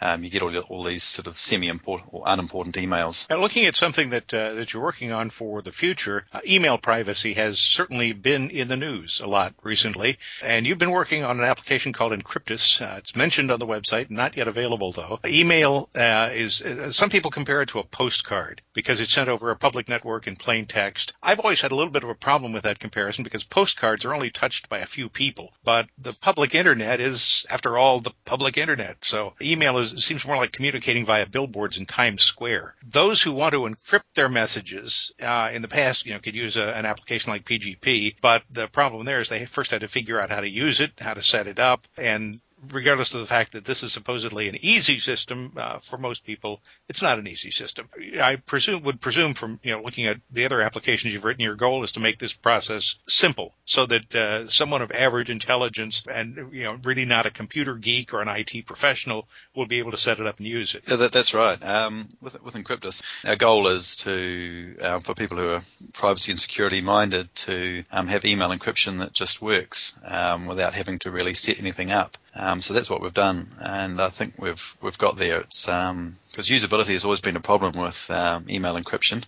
um, 0.05 0.23
you 0.23 0.31
get 0.31 0.43
all, 0.43 0.55
all 0.57 0.83
these 0.83 1.03
sort 1.03 1.27
of 1.27 1.37
semi-important 1.37 2.11
or 2.13 2.25
unimportant 2.27 2.77
emails. 2.77 3.29
Now, 3.31 3.41
looking 3.41 3.65
at 3.65 3.75
something 3.75 4.11
that 4.11 4.33
uh, 4.33 4.55
that 4.55 4.73
you're 4.73 4.83
working 4.83 5.13
on 5.13 5.31
for 5.31 5.63
the 5.63 5.73
future, 5.73 6.27
uh, 6.33 6.41
email 6.47 6.77
privacy 6.77 7.33
has 7.35 7.59
certainly 7.59 8.13
been 8.13 8.51
in 8.51 8.69
the 8.69 8.77
news 8.77 9.21
a 9.21 9.27
lot 9.27 9.55
recently, 9.63 10.19
and 10.45 10.67
you've 10.67 10.79
been 10.79 10.91
working 10.91 11.25
on 11.25 11.39
an 11.39 11.47
application 11.47 11.95
called 11.95 12.13
Encryptus. 12.13 12.83
Uh, 12.83 12.99
it's 12.99 13.17
mentioned 13.17 13.51
on 13.51 13.59
the 13.59 13.67
website, 13.67 14.11
not 14.11 14.37
yet 14.37 14.47
available 14.47 14.93
though. 14.93 15.19
Email 15.25 15.89
uh, 15.97 16.31
is 16.33 16.61
uh, 16.61 16.93
some 16.93 17.09
people 17.09 17.31
compare 17.31 17.63
it 17.63 17.71
to 17.71 17.79
a 17.79 17.85
postcard 17.85 18.61
because 18.75 19.01
it's 19.01 19.13
sent 19.13 19.31
over 19.31 19.51
a 19.51 19.57
public 19.57 19.89
network 19.89 20.27
in 20.27 20.37
plain 20.37 20.67
text. 20.67 21.15
I've 21.23 21.41
always 21.41 21.63
had 21.63 21.73
a 21.73 21.75
little 21.75 21.93
bit 21.93 22.05
of 22.05 22.11
a 22.11 22.15
problem 22.15 22.53
with 22.53 22.65
that 22.65 22.79
comparison 22.79 23.25
because 23.25 23.45
postcards 23.45 24.05
are 24.05 24.13
only 24.13 24.31
touched 24.31 24.69
by 24.69 24.81
a 24.81 24.87
few 24.87 25.09
people, 25.09 25.55
but 25.65 25.89
the 25.97 26.13
public 26.13 26.55
internet 26.55 27.01
is, 27.01 27.47
after 27.49 27.79
all, 27.79 28.01
the 28.01 28.13
public 28.27 28.59
internet. 28.59 29.05
So 29.05 29.33
email 29.41 29.79
is 29.79 29.94
seems 29.99 30.27
more 30.27 30.37
like 30.37 30.53
communicating 30.53 31.05
via 31.05 31.27
billboards 31.27 31.79
in 31.79 31.87
Times 31.87 32.23
Square. 32.23 32.75
Those 32.87 33.23
who 33.23 33.33
want 33.33 33.53
to 33.53 33.61
encrypt 33.61 34.03
their 34.15 34.29
messages 34.29 35.13
uh, 35.23 35.51
in 35.53 35.63
the 35.63 35.69
past, 35.69 36.07
you 36.07 36.13
know, 36.13 36.19
could 36.19 36.35
use 36.35 36.57
a, 36.57 36.77
an 36.77 36.87
application 36.87 37.33
like 37.33 37.45
PGP, 37.45 38.17
but 38.21 38.43
the 38.51 38.69
problem 38.69 39.05
there 39.05 39.21
is 39.21 39.29
they 39.29 39.47
first 39.47 39.71
had 39.71 39.81
to 39.81 39.89
figure 39.89 40.21
out 40.21 40.31
how 40.31 40.41
to 40.41 40.49
use 40.49 40.81
it, 40.81 40.93
how 40.99 41.15
to 41.15 41.23
set 41.23 41.47
it 41.47 41.59
up, 41.59 41.87
and 41.97 42.41
regardless 42.73 43.15
of 43.15 43.21
the 43.21 43.27
fact 43.27 43.53
that 43.53 43.65
this 43.65 43.83
is 43.83 43.93
supposedly 43.93 44.49
an 44.49 44.57
easy 44.61 44.99
system 44.99 45.53
uh, 45.57 45.79
for 45.79 45.99
most 45.99 46.25
people, 46.25 46.61
it's 46.89 47.03
not 47.03 47.19
an 47.19 47.27
easy 47.27 47.51
system. 47.51 47.87
I 48.21 48.37
presume 48.37 48.83
would 48.83 49.01
presume 49.01 49.35
from 49.35 49.61
you 49.63 49.73
know 49.73 49.83
looking 49.83 50.07
at 50.07 50.21
the 50.31 50.45
other 50.45 50.61
applications 50.61 51.13
you've 51.13 51.25
written, 51.25 51.43
your 51.43 51.55
goal 51.55 51.85
is 51.85 51.93
to 51.93 52.01
make 52.01 52.19
this 52.19 52.33
process 52.33 52.97
simple, 53.09 53.55
so 53.65 53.87
that 53.87 54.15
uh, 54.15 54.49
someone 54.49 54.83
of 54.83 54.91
average 54.93 55.31
intelligence 55.31 56.03
and 56.11 56.53
you 56.53 56.65
know 56.65 56.79
really 56.85 57.05
not 57.05 57.27
a 57.27 57.31
computer 57.31 57.75
geek 57.75 58.15
or 58.15 58.21
an 58.21 58.29
IT 58.29 58.67
professional 58.67 59.29
will 59.55 59.67
be 59.67 59.79
able 59.79 59.91
to 59.91 59.97
set 59.97 60.21
it 60.21 60.27
up 60.27 60.39
and 60.39 60.47
use 60.47 60.75
it. 60.75 60.85
Yeah, 60.89 60.97
that, 60.97 61.13
that's 61.13 61.35
right. 61.35 61.63
Um, 61.63 62.09
with 62.21 62.43
with 62.43 62.55
Encryptus, 62.55 63.03
our 63.27 63.37
goal 63.37 63.69
is 63.69 63.97
to 63.97 64.77
um, 64.81 65.01
for 65.01 65.15
people 65.15 65.39
who 65.39 65.51
are 65.51 65.63
privacy 65.93 66.33
and 66.33 66.39
security 66.39 66.81
minded 66.81 67.35
to 67.35 67.85
um, 67.91 68.09
have 68.09 68.25
email 68.25 68.51
encryption 68.51 68.99
that 68.99 69.13
just 69.13 69.41
works 69.43 69.93
um, 70.05 70.47
without 70.47 70.75
having 70.75 70.99
to 71.01 71.11
really 71.11 71.35
set 71.35 71.59
anything 71.59 71.91
up. 71.91 72.19
Um, 72.37 72.61
so 72.61 72.75
that's 72.75 72.91
what 72.91 73.01
we've 73.01 73.15
done, 73.15 73.47
and 73.63 74.01
I 74.01 74.09
think 74.09 74.35
we've 74.39 74.77
we've 74.81 74.99
got 74.99 75.17
there. 75.17 75.43
It's 75.43 75.67
because 75.67 75.91
um, 75.91 76.17
usability 76.37 76.93
has 76.93 77.05
always 77.05 77.21
been 77.21 77.37
a 77.37 77.41
problem 77.41 77.81
with 77.81 78.11
um, 78.11 78.47
email 78.51 78.75
encryption. 78.75 79.25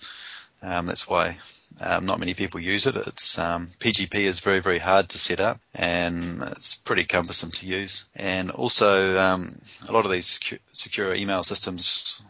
Um, 0.61 0.87
that's 0.87 1.07
why 1.07 1.39
um, 1.81 2.07
not 2.07 2.19
many 2.19 2.35
people 2.35 2.59
use 2.59 2.87
it. 2.87 2.97
It's 2.97 3.37
PGP 3.37 4.15
um, 4.15 4.21
is 4.21 4.41
very 4.41 4.59
very 4.59 4.79
hard 4.79 5.11
to 5.11 5.19
set 5.19 5.39
up, 5.39 5.61
and 5.73 6.43
it's 6.43 6.75
pretty 6.75 7.05
cumbersome 7.05 7.53
to 7.53 7.67
use. 7.67 8.07
And 8.17 8.51
also, 8.51 9.15
a 9.15 9.93
lot 9.93 10.05
of 10.05 10.11
these 10.11 10.41
secure, 10.73 11.15
email 11.15 11.45
systems 11.45 12.21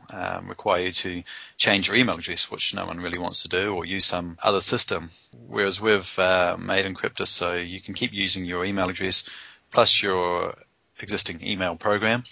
require 0.44 0.82
you 0.82 0.92
to 0.92 1.22
change 1.56 1.88
your 1.88 1.96
email 1.96 2.16
address, 2.16 2.50
which 2.50 2.74
no 2.74 2.84
one 2.84 2.98
really 2.98 3.18
wants 3.18 3.42
to 3.42 3.48
do, 3.48 3.74
or 3.74 3.86
use 3.86 4.04
some 4.04 4.36
other 4.42 4.60
system. 4.60 5.08
Whereas 5.46 5.80
we've 5.80 6.18
uh, 6.18 6.58
made 6.60 6.84
Encryptus 6.84 7.28
so 7.28 7.54
you 7.54 7.80
can 7.80 7.94
keep 7.94 8.12
using 8.12 8.44
your 8.44 8.66
email 8.66 8.90
address 8.90 9.24
plus 9.70 10.02
your 10.02 10.54
existing 11.00 11.44
email 11.44 11.76
program, 11.76 12.24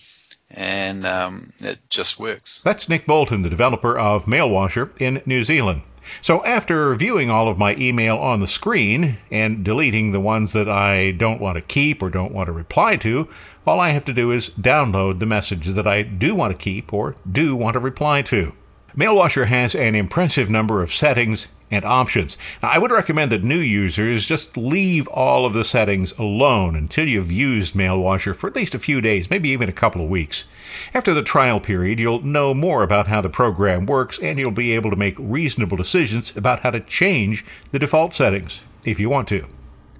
and 0.50 1.06
um, 1.06 1.50
it 1.61 1.78
just 1.90 2.18
works. 2.18 2.61
That's 2.64 2.88
Nick 2.88 3.06
Bolton, 3.06 3.42
the 3.42 3.50
developer 3.50 3.99
of 3.99 4.25
MailWasher 4.25 4.90
in 5.00 5.23
New 5.26 5.44
Zealand. 5.44 5.83
So 6.21 6.44
after 6.44 6.94
viewing 6.94 7.30
all 7.30 7.49
of 7.49 7.56
my 7.56 7.75
email 7.76 8.18
on 8.18 8.40
the 8.40 8.47
screen 8.47 9.16
and 9.30 9.64
deleting 9.64 10.12
the 10.12 10.21
ones 10.21 10.52
that 10.52 10.68
I 10.68 11.12
don't 11.12 11.40
want 11.40 11.56
to 11.56 11.62
keep 11.62 12.02
or 12.02 12.11
don't 12.11 12.33
want 12.33 12.47
to 12.47 12.52
reply 12.52 12.97
to, 12.97 13.28
all 13.66 13.80
I 13.80 13.90
have 13.90 14.04
to 14.04 14.12
do 14.12 14.30
is 14.30 14.50
download 14.50 15.18
the 15.18 15.26
message 15.26 15.66
that 15.75 15.87
I 15.87 16.02
do 16.02 16.35
want 16.35 16.52
to 16.52 16.62
keep 16.62 16.92
or 16.92 17.16
do 17.30 17.56
want 17.56 17.75
to 17.75 17.80
reply 17.80 18.21
to. 18.23 18.52
MailWasher 18.97 19.47
has 19.47 19.75
an 19.75 19.94
impressive 19.94 20.50
number 20.50 20.83
of 20.83 20.92
settings 20.92 21.49
and 21.74 21.84
options. 21.84 22.36
Now, 22.62 22.70
I 22.70 22.78
would 22.78 22.90
recommend 22.90 23.32
that 23.32 23.42
new 23.42 23.58
users 23.58 24.24
just 24.24 24.56
leave 24.56 25.08
all 25.08 25.44
of 25.44 25.52
the 25.52 25.64
settings 25.64 26.12
alone 26.12 26.76
until 26.76 27.08
you've 27.08 27.32
used 27.32 27.74
MailWasher 27.74 28.36
for 28.36 28.48
at 28.48 28.56
least 28.56 28.74
a 28.74 28.78
few 28.78 29.00
days, 29.00 29.30
maybe 29.30 29.48
even 29.48 29.68
a 29.68 29.72
couple 29.72 30.02
of 30.02 30.08
weeks. 30.08 30.44
After 30.92 31.12
the 31.12 31.22
trial 31.22 31.60
period, 31.60 31.98
you'll 31.98 32.22
know 32.22 32.54
more 32.54 32.82
about 32.82 33.08
how 33.08 33.20
the 33.20 33.28
program 33.28 33.86
works 33.86 34.18
and 34.18 34.38
you'll 34.38 34.50
be 34.50 34.72
able 34.72 34.90
to 34.90 34.96
make 34.96 35.16
reasonable 35.18 35.76
decisions 35.76 36.32
about 36.36 36.60
how 36.60 36.70
to 36.70 36.80
change 36.80 37.44
the 37.72 37.78
default 37.78 38.14
settings 38.14 38.60
if 38.84 39.00
you 39.00 39.08
want 39.08 39.28
to. 39.28 39.46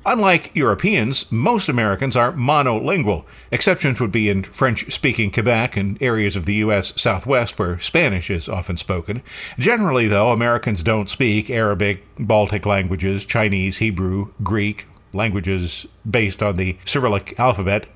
Unlike 0.06 0.50
Europeans, 0.52 1.25
most 1.30 1.68
Americans 1.70 2.14
are 2.14 2.32
monolingual. 2.32 3.25
Exceptions 3.50 4.00
would 4.00 4.12
be 4.12 4.28
in 4.28 4.42
French 4.42 4.92
speaking 4.92 5.30
Quebec 5.30 5.78
and 5.78 5.96
areas 6.02 6.37
of 6.37 6.44
the 6.44 6.56
U.S. 6.56 6.92
Southwest 6.94 7.58
where 7.58 7.80
Spanish 7.80 8.28
is 8.28 8.46
often 8.46 8.76
spoken. 8.76 9.23
Generally, 9.58 10.08
though, 10.08 10.30
Americans 10.30 10.82
don't 10.82 11.08
speak 11.08 11.49
Arabic, 11.49 12.04
Baltic 12.18 12.66
languages, 12.66 13.25
Chinese, 13.25 13.78
Hebrew, 13.78 14.28
Greek, 14.42 14.87
languages 15.14 15.87
based 16.11 16.42
on 16.42 16.58
the 16.58 16.76
Cyrillic 16.84 17.38
alphabet, 17.40 17.87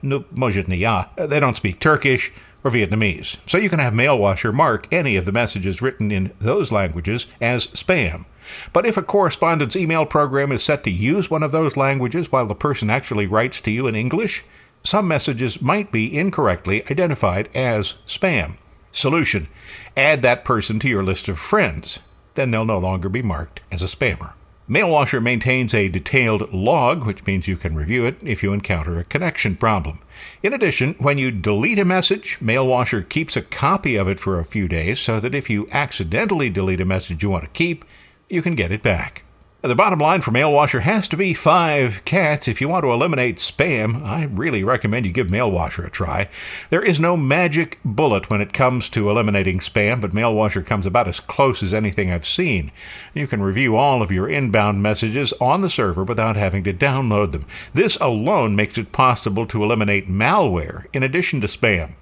They 1.19 1.41
don't 1.41 1.57
speak 1.57 1.79
Turkish 1.79 2.33
or 2.65 2.71
Vietnamese. 2.71 3.37
So 3.47 3.59
you 3.59 3.69
can 3.69 3.81
have 3.81 3.93
MailWasher 3.93 4.55
mark 4.55 4.91
any 4.91 5.17
of 5.17 5.27
the 5.27 5.33
messages 5.33 5.83
written 5.83 6.11
in 6.11 6.33
those 6.41 6.73
languages 6.73 7.27
as 7.41 7.67
spam. 7.69 8.25
But 8.73 8.87
if 8.87 8.97
a 8.97 9.02
correspondence 9.02 9.76
email 9.76 10.07
program 10.07 10.52
is 10.52 10.62
set 10.62 10.85
to 10.85 10.90
use 10.90 11.28
one 11.28 11.43
of 11.43 11.52
those 11.52 11.76
languages 11.76 12.33
while 12.33 12.47
the 12.47 12.55
person 12.55 12.88
actually 12.88 13.26
writes 13.26 13.61
to 13.61 13.71
you 13.71 13.87
in 13.87 13.95
English, 13.95 14.43
some 14.83 15.07
messages 15.07 15.61
might 15.61 15.93
be 15.93 16.17
incorrectly 16.17 16.83
identified 16.90 17.49
as 17.55 17.95
spam. 18.07 18.55
Solution 18.90 19.49
Add 19.97 20.23
that 20.23 20.45
person 20.45 20.78
to 20.81 20.88
your 20.88 21.02
list 21.02 21.28
of 21.28 21.38
friends. 21.38 21.99
Then 22.37 22.50
they'll 22.50 22.64
no 22.64 22.78
longer 22.78 23.09
be 23.09 23.21
marked 23.21 23.61
as 23.71 23.83
a 23.83 23.87
spammer. 23.87 24.33
MailWasher 24.69 25.23
maintains 25.23 25.73
a 25.73 25.88
detailed 25.88 26.52
log, 26.52 27.07
which 27.07 27.25
means 27.25 27.49
you 27.49 27.57
can 27.57 27.75
review 27.75 28.05
it 28.05 28.17
if 28.23 28.43
you 28.43 28.52
encounter 28.52 28.99
a 28.99 29.05
connection 29.05 29.57
problem. 29.57 29.99
In 30.43 30.52
addition, 30.52 30.95
when 30.99 31.17
you 31.17 31.31
delete 31.31 31.78
a 31.78 31.87
message, 31.87 32.37
MailWasher 32.43 33.09
keeps 33.09 33.35
a 33.35 33.43
copy 33.43 33.97
of 33.97 34.09
it 34.09 34.21
for 34.21 34.38
a 34.38 34.45
few 34.45 34.69
days 34.69 35.00
so 35.00 35.21
that 35.21 35.35
if 35.35 35.49
you 35.49 35.69
accidentally 35.73 36.50
delete 36.50 36.83
a 36.83 36.85
message 36.85 37.23
you 37.23 37.31
want 37.31 37.45
to 37.45 37.50
keep, 37.50 37.85
you 38.28 38.42
can 38.42 38.54
get 38.54 38.73
it 38.73 38.82
back. 38.82 39.25
The 39.61 39.75
bottom 39.75 39.99
line 39.99 40.20
for 40.20 40.30
MailWasher 40.30 40.82
has 40.82 41.08
to 41.08 41.16
be 41.16 41.35
five 41.35 42.02
cats. 42.04 42.47
If 42.47 42.61
you 42.61 42.68
want 42.68 42.85
to 42.85 42.92
eliminate 42.92 43.38
spam, 43.38 44.04
I 44.04 44.23
really 44.23 44.62
recommend 44.62 45.04
you 45.04 45.11
give 45.11 45.26
MailWasher 45.26 45.85
a 45.85 45.90
try. 45.90 46.28
There 46.70 46.80
is 46.80 47.00
no 47.00 47.16
magic 47.16 47.80
bullet 47.85 48.30
when 48.30 48.40
it 48.40 48.52
comes 48.52 48.88
to 48.90 49.11
eliminating 49.11 49.58
spam, 49.58 50.00
but 50.00 50.14
MailWasher 50.14 50.64
comes 50.64 50.87
about 50.87 51.08
as 51.08 51.18
close 51.18 51.61
as 51.61 51.75
anything 51.75 52.12
I've 52.12 52.26
seen. 52.26 52.70
You 53.14 53.26
can 53.26 53.42
review 53.42 53.75
all 53.75 54.00
of 54.00 54.12
your 54.12 54.28
inbound 54.28 54.80
messages 54.80 55.32
on 55.40 55.62
the 55.62 55.70
server 55.70 56.04
without 56.04 56.37
having 56.37 56.62
to 56.62 56.73
download 56.73 57.32
them. 57.32 57.44
This 57.75 57.97
alone 57.97 58.54
makes 58.54 58.78
it 58.78 58.92
possible 58.92 59.44
to 59.47 59.64
eliminate 59.64 60.08
malware 60.08 60.85
in 60.92 61.02
addition 61.02 61.40
to 61.40 61.49
spam. 61.49 61.94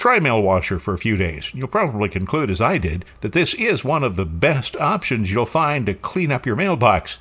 Try 0.00 0.18
Mail 0.18 0.40
Washer 0.40 0.78
for 0.78 0.94
a 0.94 0.98
few 0.98 1.18
days. 1.18 1.50
You'll 1.52 1.68
probably 1.68 2.08
conclude, 2.08 2.50
as 2.50 2.62
I 2.62 2.78
did, 2.78 3.04
that 3.20 3.34
this 3.34 3.52
is 3.52 3.84
one 3.84 4.02
of 4.02 4.16
the 4.16 4.24
best 4.24 4.74
options 4.76 5.30
you'll 5.30 5.44
find 5.44 5.84
to 5.84 5.92
clean 5.92 6.32
up 6.32 6.46
your 6.46 6.56
mailbox. 6.56 7.18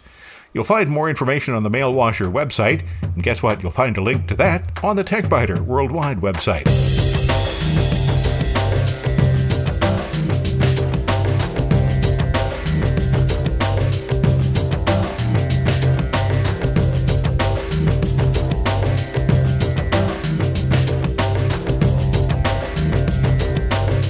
You'll 0.53 0.63
find 0.63 0.89
more 0.89 1.09
information 1.09 1.53
on 1.53 1.63
the 1.63 1.69
Mail 1.69 1.93
Washer 1.93 2.27
website, 2.27 2.87
and 3.01 3.21
guess 3.21 3.43
what? 3.43 3.61
You'll 3.61 3.73
find 3.73 3.97
a 3.97 4.01
link 4.01 4.29
to 4.29 4.35
that 4.35 4.81
on 4.81 4.95
the 4.95 5.03
TechByter 5.03 5.59
Worldwide 5.59 6.21
website. 6.21 7.08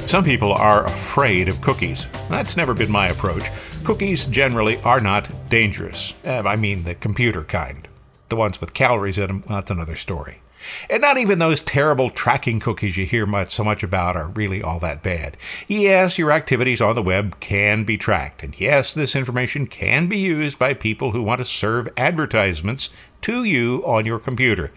Some 0.09 0.23
people 0.23 0.53
are 0.53 0.85
afraid 0.85 1.47
of 1.49 1.61
cookies. 1.61 2.03
That's 2.31 2.57
never 2.57 2.73
been 2.73 2.91
my 2.91 3.09
approach. 3.09 3.43
Cookies 3.83 4.25
generally 4.25 4.77
are 4.77 4.99
not 4.99 5.29
dangerous. 5.49 6.15
Uh, 6.25 6.41
I 6.47 6.55
mean, 6.55 6.83
the 6.83 6.95
computer 6.95 7.43
kind. 7.43 7.87
The 8.29 8.35
ones 8.35 8.59
with 8.59 8.73
calories 8.73 9.19
in 9.19 9.27
them, 9.27 9.43
that's 9.47 9.69
another 9.69 9.95
story. 9.95 10.41
And 10.89 11.03
not 11.03 11.19
even 11.19 11.37
those 11.37 11.61
terrible 11.61 12.09
tracking 12.09 12.59
cookies 12.59 12.97
you 12.97 13.05
hear 13.05 13.27
much, 13.27 13.53
so 13.53 13.63
much 13.63 13.83
about 13.83 14.15
are 14.15 14.29
really 14.29 14.63
all 14.63 14.79
that 14.79 15.03
bad. 15.03 15.37
Yes, 15.67 16.17
your 16.17 16.31
activities 16.31 16.81
on 16.81 16.95
the 16.95 17.03
web 17.03 17.39
can 17.39 17.83
be 17.83 17.95
tracked. 17.95 18.41
And 18.41 18.59
yes, 18.59 18.95
this 18.95 19.15
information 19.15 19.67
can 19.67 20.07
be 20.07 20.17
used 20.17 20.57
by 20.57 20.73
people 20.73 21.11
who 21.11 21.21
want 21.21 21.37
to 21.37 21.45
serve 21.45 21.87
advertisements 21.97 22.89
to 23.21 23.43
you 23.43 23.83
on 23.85 24.07
your 24.07 24.17
computer. 24.17 24.71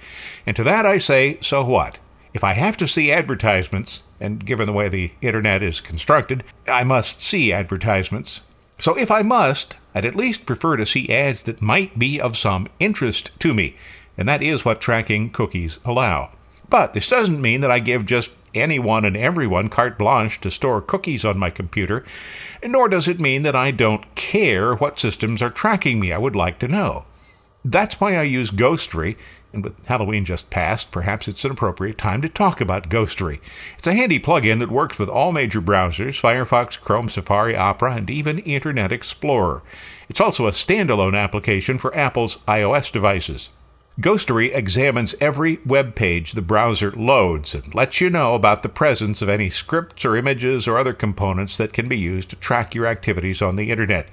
And 0.45 0.55
to 0.57 0.65
that 0.65 0.85
I 0.85 0.99
say, 0.99 1.39
so 1.41 1.65
what? 1.65 1.97
If 2.35 2.45
I 2.45 2.53
have 2.53 2.77
to 2.79 2.87
see 2.87 3.13
advertisements, 3.13 4.01
and 4.23 4.47
given 4.47 4.67
the 4.67 4.73
way 4.73 4.89
the 4.89 5.11
internet 5.21 5.65
is 5.65 5.81
constructed, 5.81 6.45
I 6.69 6.85
must 6.85 7.21
see 7.21 7.53
advertisements. 7.53 8.41
So 8.79 8.97
if 8.97 9.11
I 9.11 9.23
must, 9.23 9.75
I'd 9.97 10.05
at 10.05 10.15
least 10.15 10.47
prefer 10.47 10.77
to 10.77 10.87
see 10.87 11.11
ads 11.11 11.43
that 11.43 11.61
might 11.61 11.99
be 11.99 12.21
of 12.21 12.39
some 12.39 12.69
interest 12.79 13.33
to 13.41 13.53
me, 13.53 13.75
and 14.17 14.29
that 14.29 14.41
is 14.41 14.65
what 14.65 14.81
tracking 14.81 15.31
cookies 15.31 15.81
allow. 15.85 16.31
But 16.69 16.95
this 16.95 17.09
doesn't 17.09 17.43
mean 17.43 17.63
that 17.63 17.73
I 17.73 17.81
give 17.81 18.07
just 18.07 18.31
anyone 18.55 19.05
and 19.05 19.17
everyone 19.17 19.69
carte 19.69 19.99
blanche 19.99 20.41
to 20.43 20.53
store 20.53 20.81
cookies 20.81 21.25
on 21.25 21.37
my 21.37 21.51
computer, 21.51 22.05
nor 22.65 22.89
does 22.89 23.09
it 23.09 23.19
mean 23.19 23.43
that 23.43 23.57
I 23.57 23.73
don't 23.73 24.15
care 24.15 24.77
what 24.77 25.01
systems 25.01 25.43
are 25.43 25.51
tracking 25.51 25.99
me. 25.99 26.13
I 26.13 26.19
would 26.19 26.37
like 26.37 26.61
to 26.61 26.69
know. 26.69 27.07
That's 27.65 28.01
why 28.01 28.15
I 28.15 28.23
use 28.23 28.53
Ghostery 28.53 29.17
and 29.53 29.65
with 29.65 29.85
Halloween 29.85 30.25
just 30.25 30.49
past, 30.49 30.91
perhaps 30.91 31.29
it's 31.29 31.45
an 31.45 31.51
appropriate 31.51 31.99
time 31.99 32.23
to 32.23 32.29
talk 32.29 32.61
about 32.61 32.89
Ghostery. 32.89 33.41
It's 33.77 33.87
a 33.87 33.93
handy 33.93 34.19
plugin 34.19 34.61
that 34.61 34.71
works 34.71 34.99
with 34.99 35.09
all 35.09 35.31
major 35.31 35.61
browsers 35.61 36.21
Firefox, 36.21 36.81
Chrome, 36.81 37.11
Safari, 37.11 37.55
Opera, 37.55 37.97
and 37.97 38.09
even 38.09 38.39
Internet 38.39 38.93
Explorer. 38.93 39.63
It's 40.09 40.21
also 40.21 40.47
a 40.47 40.53
standalone 40.53 41.15
application 41.19 41.77
for 41.77 41.95
Apple's 41.95 42.39
iOS 42.49 42.91
devices. 42.91 43.51
Ghostery 44.01 44.55
examines 44.57 45.15
every 45.21 45.61
web 45.67 45.95
page 45.95 46.33
the 46.33 46.41
browser 46.41 46.93
loads 46.93 47.55
and 47.55 47.75
lets 47.75 48.01
you 48.01 48.09
know 48.09 48.35
about 48.35 48.63
the 48.63 48.71
presence 48.71 49.21
of 49.21 49.29
any 49.29 49.51
scripts 49.51 50.07
or 50.07 50.17
images 50.17 50.67
or 50.67 50.79
other 50.79 50.95
components 50.95 51.59
that 51.59 51.75
can 51.75 51.89
be 51.89 51.99
used 51.99 52.31
to 52.31 52.37
track 52.37 52.75
your 52.75 52.87
activities 52.87 53.43
on 53.43 53.57
the 53.57 53.71
internet. 53.71 54.09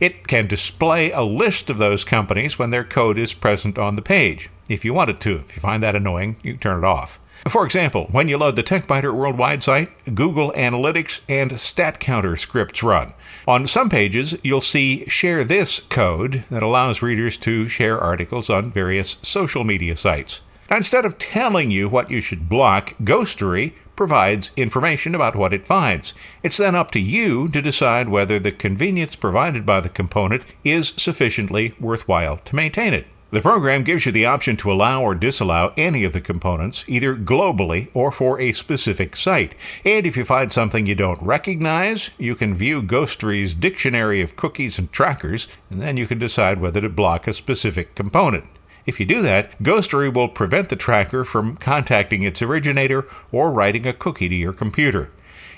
It 0.00 0.26
can 0.28 0.46
display 0.46 1.10
a 1.10 1.20
list 1.20 1.68
of 1.68 1.76
those 1.76 2.04
companies 2.04 2.58
when 2.58 2.70
their 2.70 2.84
code 2.84 3.18
is 3.18 3.34
present 3.34 3.76
on 3.78 3.96
the 3.96 4.02
page. 4.02 4.48
If 4.68 4.84
you 4.84 4.92
want 4.92 5.10
it 5.10 5.20
to, 5.22 5.36
if 5.36 5.56
you 5.56 5.60
find 5.60 5.82
that 5.82 5.96
annoying, 5.96 6.36
you 6.42 6.52
can 6.52 6.60
turn 6.60 6.78
it 6.78 6.86
off. 6.86 7.18
For 7.48 7.64
example, 7.64 8.08
when 8.10 8.28
you 8.28 8.36
load 8.36 8.56
the 8.56 8.62
TechByter 8.62 9.14
Worldwide 9.14 9.62
site, 9.62 9.90
Google 10.14 10.52
Analytics 10.52 11.20
and 11.28 11.52
StatCounter 11.52 12.38
scripts 12.38 12.82
run. 12.82 13.14
On 13.46 13.66
some 13.66 13.88
pages, 13.88 14.34
you'll 14.42 14.60
see 14.60 15.08
Share 15.08 15.44
This 15.44 15.80
code 15.88 16.44
that 16.50 16.62
allows 16.62 17.00
readers 17.00 17.36
to 17.38 17.68
share 17.68 17.98
articles 17.98 18.50
on 18.50 18.72
various 18.72 19.16
social 19.22 19.64
media 19.64 19.96
sites. 19.96 20.40
Now, 20.68 20.76
instead 20.76 21.06
of 21.06 21.16
telling 21.16 21.70
you 21.70 21.88
what 21.88 22.10
you 22.10 22.20
should 22.20 22.48
block, 22.48 22.92
Ghostery 23.02 23.72
provides 23.96 24.50
information 24.56 25.14
about 25.14 25.34
what 25.34 25.54
it 25.54 25.66
finds. 25.66 26.12
It's 26.42 26.58
then 26.58 26.74
up 26.74 26.90
to 26.90 27.00
you 27.00 27.48
to 27.48 27.62
decide 27.62 28.08
whether 28.08 28.38
the 28.38 28.52
convenience 28.52 29.16
provided 29.16 29.64
by 29.64 29.80
the 29.80 29.88
component 29.88 30.42
is 30.64 30.92
sufficiently 30.96 31.72
worthwhile 31.80 32.36
to 32.44 32.54
maintain 32.54 32.92
it. 32.92 33.06
The 33.30 33.42
program 33.42 33.84
gives 33.84 34.06
you 34.06 34.12
the 34.12 34.24
option 34.24 34.56
to 34.56 34.72
allow 34.72 35.02
or 35.02 35.14
disallow 35.14 35.74
any 35.76 36.02
of 36.02 36.14
the 36.14 36.20
components, 36.22 36.82
either 36.88 37.14
globally 37.14 37.88
or 37.92 38.10
for 38.10 38.40
a 38.40 38.54
specific 38.54 39.16
site. 39.16 39.54
And 39.84 40.06
if 40.06 40.16
you 40.16 40.24
find 40.24 40.50
something 40.50 40.86
you 40.86 40.94
don't 40.94 41.20
recognize, 41.20 42.08
you 42.16 42.34
can 42.34 42.54
view 42.54 42.80
Ghostery's 42.80 43.52
dictionary 43.52 44.22
of 44.22 44.36
cookies 44.36 44.78
and 44.78 44.90
trackers, 44.90 45.46
and 45.68 45.82
then 45.82 45.98
you 45.98 46.06
can 46.06 46.18
decide 46.18 46.58
whether 46.58 46.80
to 46.80 46.88
block 46.88 47.28
a 47.28 47.34
specific 47.34 47.94
component. 47.94 48.44
If 48.86 48.98
you 48.98 49.04
do 49.04 49.20
that, 49.20 49.62
Ghostery 49.62 50.10
will 50.10 50.28
prevent 50.28 50.70
the 50.70 50.76
tracker 50.76 51.22
from 51.22 51.58
contacting 51.58 52.22
its 52.22 52.40
originator 52.40 53.06
or 53.30 53.50
writing 53.50 53.86
a 53.86 53.92
cookie 53.92 54.30
to 54.30 54.34
your 54.34 54.54
computer. 54.54 55.10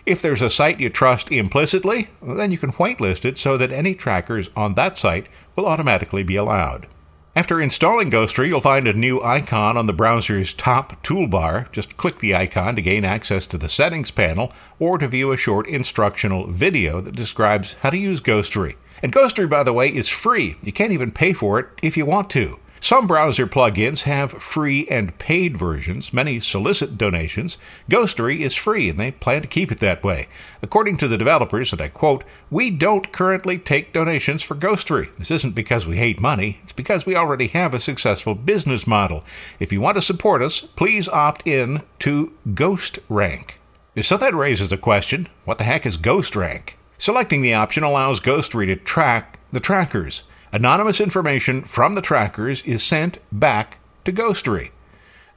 If 0.04 0.20
there's 0.22 0.42
a 0.42 0.50
site 0.50 0.80
you 0.80 0.90
trust 0.90 1.30
implicitly, 1.30 2.08
then 2.20 2.50
you 2.50 2.58
can 2.58 2.72
whitelist 2.72 3.24
it 3.24 3.38
so 3.38 3.56
that 3.58 3.70
any 3.70 3.94
trackers 3.94 4.50
on 4.56 4.74
that 4.74 4.98
site 4.98 5.28
will 5.54 5.66
automatically 5.66 6.24
be 6.24 6.34
allowed. 6.34 6.88
After 7.36 7.60
installing 7.60 8.10
Ghostery, 8.10 8.48
you'll 8.48 8.60
find 8.60 8.88
a 8.88 8.92
new 8.92 9.22
icon 9.22 9.76
on 9.76 9.86
the 9.86 9.92
browser's 9.92 10.52
top 10.52 11.00
toolbar. 11.04 11.70
Just 11.70 11.96
click 11.96 12.18
the 12.18 12.34
icon 12.34 12.74
to 12.74 12.82
gain 12.82 13.04
access 13.04 13.46
to 13.46 13.56
the 13.56 13.68
settings 13.68 14.10
panel 14.10 14.52
or 14.80 14.98
to 14.98 15.06
view 15.06 15.30
a 15.30 15.36
short 15.36 15.68
instructional 15.68 16.48
video 16.48 17.00
that 17.00 17.14
describes 17.14 17.76
how 17.82 17.90
to 17.90 17.96
use 17.96 18.20
Ghostery. 18.20 18.74
And 19.00 19.12
Ghostery, 19.12 19.48
by 19.48 19.62
the 19.62 19.72
way, 19.72 19.94
is 19.94 20.08
free. 20.08 20.56
You 20.60 20.72
can't 20.72 20.90
even 20.90 21.12
pay 21.12 21.32
for 21.32 21.60
it 21.60 21.68
if 21.82 21.96
you 21.96 22.04
want 22.04 22.30
to. 22.30 22.58
Some 22.82 23.06
browser 23.06 23.46
plugins 23.46 24.04
have 24.04 24.32
free 24.42 24.88
and 24.88 25.18
paid 25.18 25.54
versions. 25.54 26.14
Many 26.14 26.40
solicit 26.40 26.96
donations. 26.96 27.58
Ghostery 27.90 28.40
is 28.40 28.54
free, 28.54 28.88
and 28.88 28.98
they 28.98 29.10
plan 29.10 29.42
to 29.42 29.48
keep 29.48 29.70
it 29.70 29.80
that 29.80 30.02
way. 30.02 30.28
According 30.62 30.96
to 30.96 31.08
the 31.08 31.18
developers, 31.18 31.72
and 31.72 31.82
I 31.82 31.88
quote, 31.88 32.24
We 32.50 32.70
don't 32.70 33.12
currently 33.12 33.58
take 33.58 33.92
donations 33.92 34.42
for 34.42 34.54
Ghostery. 34.54 35.10
This 35.18 35.30
isn't 35.30 35.54
because 35.54 35.84
we 35.84 35.98
hate 35.98 36.22
money, 36.22 36.58
it's 36.62 36.72
because 36.72 37.04
we 37.04 37.14
already 37.14 37.48
have 37.48 37.74
a 37.74 37.80
successful 37.80 38.34
business 38.34 38.86
model. 38.86 39.24
If 39.58 39.72
you 39.72 39.82
want 39.82 39.96
to 39.96 40.02
support 40.02 40.40
us, 40.40 40.60
please 40.60 41.06
opt 41.06 41.46
in 41.46 41.82
to 41.98 42.32
Ghost 42.54 42.98
Rank. 43.10 43.58
So 44.00 44.16
that 44.16 44.34
raises 44.34 44.72
a 44.72 44.78
question 44.78 45.28
what 45.44 45.58
the 45.58 45.64
heck 45.64 45.84
is 45.84 45.98
Ghost 45.98 46.34
Rank? 46.34 46.78
Selecting 46.96 47.42
the 47.42 47.52
option 47.52 47.82
allows 47.82 48.20
Ghostery 48.20 48.64
to 48.68 48.76
track 48.76 49.38
the 49.52 49.60
trackers. 49.60 50.22
Anonymous 50.52 51.00
information 51.00 51.62
from 51.62 51.94
the 51.94 52.02
trackers 52.02 52.62
is 52.62 52.82
sent 52.82 53.18
back 53.30 53.78
to 54.04 54.12
Ghostery. 54.12 54.70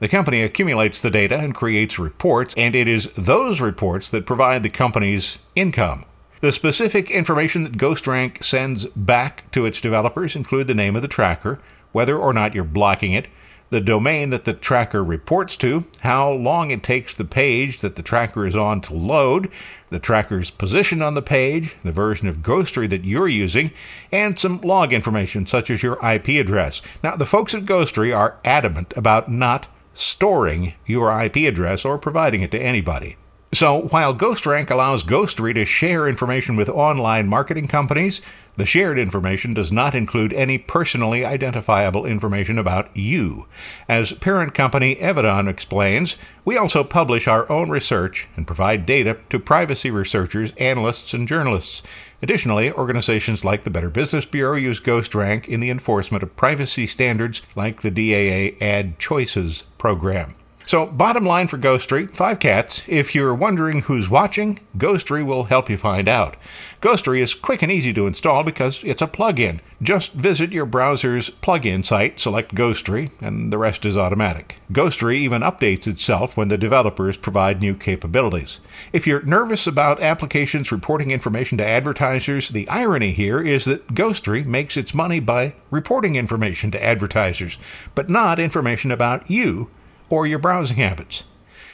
The 0.00 0.08
company 0.08 0.42
accumulates 0.42 1.00
the 1.00 1.10
data 1.10 1.38
and 1.38 1.54
creates 1.54 2.00
reports, 2.00 2.52
and 2.56 2.74
it 2.74 2.88
is 2.88 3.08
those 3.16 3.60
reports 3.60 4.10
that 4.10 4.26
provide 4.26 4.64
the 4.64 4.70
company's 4.70 5.38
income. 5.54 6.04
The 6.40 6.50
specific 6.50 7.12
information 7.12 7.62
that 7.62 7.78
GhostRank 7.78 8.42
sends 8.42 8.86
back 8.96 9.50
to 9.52 9.66
its 9.66 9.80
developers 9.80 10.34
include 10.34 10.66
the 10.66 10.74
name 10.74 10.96
of 10.96 11.02
the 11.02 11.08
tracker, 11.08 11.60
whether 11.92 12.18
or 12.18 12.32
not 12.32 12.52
you're 12.52 12.64
blocking 12.64 13.12
it, 13.12 13.28
the 13.74 13.80
domain 13.80 14.30
that 14.30 14.44
the 14.44 14.52
tracker 14.52 15.02
reports 15.02 15.56
to, 15.56 15.84
how 15.98 16.30
long 16.30 16.70
it 16.70 16.84
takes 16.84 17.12
the 17.12 17.24
page 17.24 17.80
that 17.80 17.96
the 17.96 18.02
tracker 18.02 18.46
is 18.46 18.54
on 18.54 18.80
to 18.80 18.94
load, 18.94 19.50
the 19.90 19.98
tracker's 19.98 20.48
position 20.48 21.02
on 21.02 21.14
the 21.14 21.20
page, 21.20 21.74
the 21.82 21.90
version 21.90 22.28
of 22.28 22.36
Ghostery 22.36 22.88
that 22.88 23.04
you're 23.04 23.26
using, 23.26 23.72
and 24.12 24.38
some 24.38 24.60
log 24.60 24.92
information 24.92 25.44
such 25.44 25.72
as 25.72 25.82
your 25.82 25.98
IP 26.08 26.28
address. 26.40 26.82
Now, 27.02 27.16
the 27.16 27.26
folks 27.26 27.52
at 27.52 27.64
Ghostery 27.64 28.16
are 28.16 28.36
adamant 28.44 28.94
about 28.96 29.28
not 29.28 29.66
storing 29.92 30.74
your 30.86 31.10
IP 31.20 31.38
address 31.38 31.84
or 31.84 31.98
providing 31.98 32.42
it 32.42 32.52
to 32.52 32.62
anybody. 32.62 33.16
So, 33.54 33.82
while 33.90 34.16
GhostRank 34.16 34.68
allows 34.70 35.04
Ghostery 35.04 35.54
to 35.54 35.64
share 35.64 36.08
information 36.08 36.56
with 36.56 36.68
online 36.68 37.28
marketing 37.28 37.68
companies, 37.68 38.20
the 38.56 38.66
shared 38.66 38.98
information 38.98 39.54
does 39.54 39.70
not 39.70 39.94
include 39.94 40.32
any 40.32 40.58
personally 40.58 41.24
identifiable 41.24 42.04
information 42.04 42.58
about 42.58 42.88
you. 42.96 43.46
As 43.88 44.10
parent 44.14 44.54
company 44.54 44.96
Evidon 44.96 45.46
explains, 45.46 46.16
we 46.44 46.56
also 46.56 46.82
publish 46.82 47.28
our 47.28 47.48
own 47.48 47.70
research 47.70 48.26
and 48.36 48.44
provide 48.44 48.86
data 48.86 49.18
to 49.30 49.38
privacy 49.38 49.92
researchers, 49.92 50.50
analysts, 50.56 51.14
and 51.14 51.28
journalists. 51.28 51.80
Additionally, 52.22 52.72
organizations 52.72 53.44
like 53.44 53.62
the 53.62 53.70
Better 53.70 53.90
Business 53.90 54.24
Bureau 54.24 54.56
use 54.56 54.80
GhostRank 54.80 55.46
in 55.46 55.60
the 55.60 55.70
enforcement 55.70 56.24
of 56.24 56.34
privacy 56.34 56.88
standards 56.88 57.40
like 57.54 57.82
the 57.82 57.90
DAA 57.92 58.60
Ad 58.60 58.98
Choices 58.98 59.62
program. 59.78 60.34
So, 60.66 60.86
bottom 60.86 61.26
line 61.26 61.48
for 61.48 61.58
Ghostery, 61.58 62.10
five 62.16 62.40
cats. 62.40 62.80
If 62.86 63.14
you're 63.14 63.34
wondering 63.34 63.82
who's 63.82 64.08
watching, 64.08 64.60
Ghostery 64.78 65.22
will 65.22 65.44
help 65.44 65.68
you 65.68 65.76
find 65.76 66.08
out. 66.08 66.36
Ghostery 66.80 67.20
is 67.20 67.34
quick 67.34 67.60
and 67.60 67.70
easy 67.70 67.92
to 67.92 68.06
install 68.06 68.42
because 68.44 68.80
it's 68.82 69.02
a 69.02 69.06
plug-in. 69.06 69.60
Just 69.82 70.14
visit 70.14 70.52
your 70.52 70.64
browser's 70.64 71.28
plug-in 71.28 71.82
site, 71.82 72.18
select 72.18 72.54
Ghostery, 72.54 73.10
and 73.20 73.52
the 73.52 73.58
rest 73.58 73.84
is 73.84 73.94
automatic. 73.94 74.54
Ghostery 74.72 75.16
even 75.16 75.42
updates 75.42 75.86
itself 75.86 76.34
when 76.34 76.48
the 76.48 76.56
developers 76.56 77.18
provide 77.18 77.60
new 77.60 77.74
capabilities. 77.74 78.58
If 78.90 79.06
you're 79.06 79.20
nervous 79.20 79.66
about 79.66 80.02
applications 80.02 80.72
reporting 80.72 81.10
information 81.10 81.58
to 81.58 81.66
advertisers, 81.66 82.48
the 82.48 82.66
irony 82.70 83.12
here 83.12 83.42
is 83.42 83.66
that 83.66 83.88
Ghostery 83.88 84.46
makes 84.46 84.78
its 84.78 84.94
money 84.94 85.20
by 85.20 85.52
reporting 85.70 86.16
information 86.16 86.70
to 86.70 86.82
advertisers, 86.82 87.58
but 87.94 88.08
not 88.08 88.40
information 88.40 88.90
about 88.90 89.30
you 89.30 89.68
or 90.10 90.26
your 90.26 90.38
browsing 90.38 90.76
habits. 90.76 91.24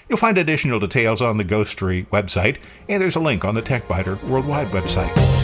You'll 0.09 0.19
find 0.19 0.38
additional 0.38 0.81
details 0.81 1.23
on 1.23 1.37
the 1.37 1.45
Ghostery 1.45 2.07
website, 2.09 2.59
and 2.88 3.01
there's 3.01 3.16
a 3.16 3.21
link 3.21 3.45
on 3.45 3.55
the 3.55 3.62
TechByter 3.62 4.23
Worldwide 4.25 4.69
website. 4.69 5.39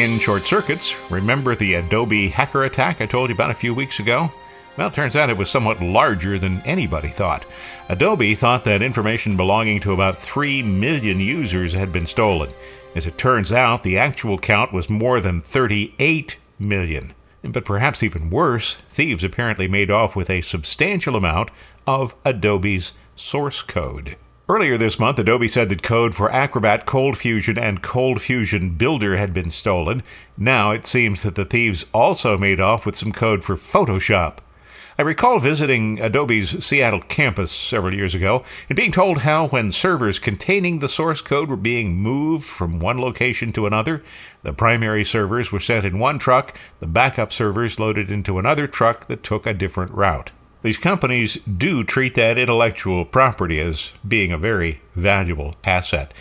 In 0.00 0.18
short 0.18 0.46
circuits, 0.46 0.94
remember 1.10 1.54
the 1.54 1.74
Adobe 1.74 2.30
hacker 2.30 2.64
attack 2.64 3.02
I 3.02 3.06
told 3.06 3.28
you 3.28 3.34
about 3.34 3.50
a 3.50 3.54
few 3.54 3.74
weeks 3.74 3.98
ago? 3.98 4.30
Well, 4.78 4.88
it 4.88 4.94
turns 4.94 5.14
out 5.14 5.28
it 5.28 5.36
was 5.36 5.50
somewhat 5.50 5.82
larger 5.82 6.38
than 6.38 6.62
anybody 6.62 7.10
thought. 7.10 7.44
Adobe 7.90 8.34
thought 8.34 8.64
that 8.64 8.80
information 8.80 9.36
belonging 9.36 9.78
to 9.80 9.92
about 9.92 10.22
3 10.22 10.62
million 10.62 11.20
users 11.20 11.74
had 11.74 11.92
been 11.92 12.06
stolen. 12.06 12.48
As 12.94 13.06
it 13.06 13.18
turns 13.18 13.52
out, 13.52 13.82
the 13.82 13.98
actual 13.98 14.38
count 14.38 14.72
was 14.72 14.88
more 14.88 15.20
than 15.20 15.42
38 15.42 16.34
million. 16.58 17.12
But 17.42 17.66
perhaps 17.66 18.02
even 18.02 18.30
worse, 18.30 18.78
thieves 18.94 19.22
apparently 19.22 19.68
made 19.68 19.90
off 19.90 20.16
with 20.16 20.30
a 20.30 20.40
substantial 20.40 21.14
amount 21.14 21.50
of 21.86 22.14
Adobe's 22.24 22.92
source 23.16 23.60
code. 23.60 24.16
Earlier 24.52 24.76
this 24.76 24.98
month, 24.98 25.16
Adobe 25.20 25.46
said 25.46 25.68
that 25.68 25.84
code 25.84 26.12
for 26.12 26.28
Acrobat 26.32 26.84
Cold 26.84 27.16
Fusion 27.16 27.56
and 27.56 27.82
Cold 27.82 28.20
Fusion 28.20 28.70
Builder 28.70 29.16
had 29.16 29.32
been 29.32 29.52
stolen. 29.52 30.02
Now 30.36 30.72
it 30.72 30.88
seems 30.88 31.22
that 31.22 31.36
the 31.36 31.44
thieves 31.44 31.86
also 31.94 32.36
made 32.36 32.58
off 32.58 32.84
with 32.84 32.96
some 32.96 33.12
code 33.12 33.44
for 33.44 33.54
Photoshop. 33.54 34.38
I 34.98 35.02
recall 35.02 35.38
visiting 35.38 36.00
Adobe's 36.00 36.64
Seattle 36.66 37.00
campus 37.02 37.52
several 37.52 37.94
years 37.94 38.12
ago 38.12 38.44
and 38.68 38.74
being 38.74 38.90
told 38.90 39.18
how, 39.18 39.46
when 39.46 39.70
servers 39.70 40.18
containing 40.18 40.80
the 40.80 40.88
source 40.88 41.20
code 41.20 41.48
were 41.48 41.54
being 41.54 41.98
moved 41.98 42.44
from 42.44 42.80
one 42.80 43.00
location 43.00 43.52
to 43.52 43.68
another, 43.68 44.02
the 44.42 44.52
primary 44.52 45.04
servers 45.04 45.52
were 45.52 45.60
sent 45.60 45.84
in 45.84 46.00
one 46.00 46.18
truck, 46.18 46.58
the 46.80 46.88
backup 46.88 47.32
servers 47.32 47.78
loaded 47.78 48.10
into 48.10 48.40
another 48.40 48.66
truck 48.66 49.06
that 49.06 49.22
took 49.22 49.46
a 49.46 49.54
different 49.54 49.92
route. 49.92 50.32
These 50.62 50.78
companies 50.78 51.38
do 51.56 51.84
treat 51.84 52.14
that 52.16 52.36
intellectual 52.36 53.06
property 53.06 53.60
as 53.60 53.92
being 54.06 54.30
a 54.30 54.38
very 54.38 54.82
valuable 54.94 55.54
asset, 55.64 56.12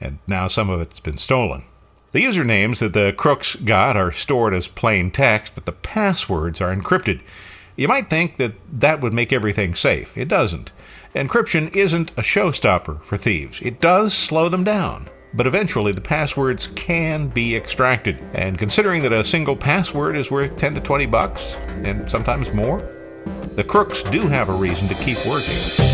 and 0.00 0.18
now 0.26 0.48
some 0.48 0.70
of 0.70 0.80
it's 0.80 1.00
been 1.00 1.18
stolen. 1.18 1.64
The 2.12 2.24
usernames 2.24 2.78
that 2.78 2.94
the 2.94 3.12
crooks 3.16 3.54
got 3.56 3.96
are 3.96 4.12
stored 4.12 4.54
as 4.54 4.66
plain 4.66 5.10
text, 5.10 5.52
but 5.54 5.66
the 5.66 5.72
passwords 5.72 6.60
are 6.60 6.74
encrypted. 6.74 7.20
You 7.76 7.88
might 7.88 8.08
think 8.08 8.38
that 8.38 8.54
that 8.80 9.00
would 9.00 9.12
make 9.12 9.32
everything 9.32 9.74
safe. 9.74 10.16
It 10.16 10.28
doesn't. 10.28 10.70
Encryption 11.14 11.74
isn't 11.74 12.12
a 12.16 12.22
showstopper 12.22 13.02
for 13.04 13.18
thieves. 13.18 13.60
It 13.60 13.80
does 13.80 14.14
slow 14.14 14.48
them 14.48 14.64
down. 14.64 15.08
But 15.34 15.46
eventually 15.46 15.92
the 15.92 16.00
passwords 16.02 16.68
can 16.76 17.28
be 17.28 17.56
extracted. 17.56 18.18
And 18.34 18.58
considering 18.58 19.02
that 19.02 19.12
a 19.12 19.24
single 19.24 19.56
password 19.56 20.16
is 20.16 20.30
worth 20.30 20.56
10 20.56 20.74
to 20.74 20.80
20 20.80 21.06
bucks, 21.06 21.56
and 21.84 22.10
sometimes 22.10 22.52
more, 22.52 22.80
the 23.56 23.64
crooks 23.64 24.02
do 24.04 24.28
have 24.28 24.48
a 24.48 24.52
reason 24.52 24.88
to 24.88 24.94
keep 24.94 25.24
working. 25.26 25.91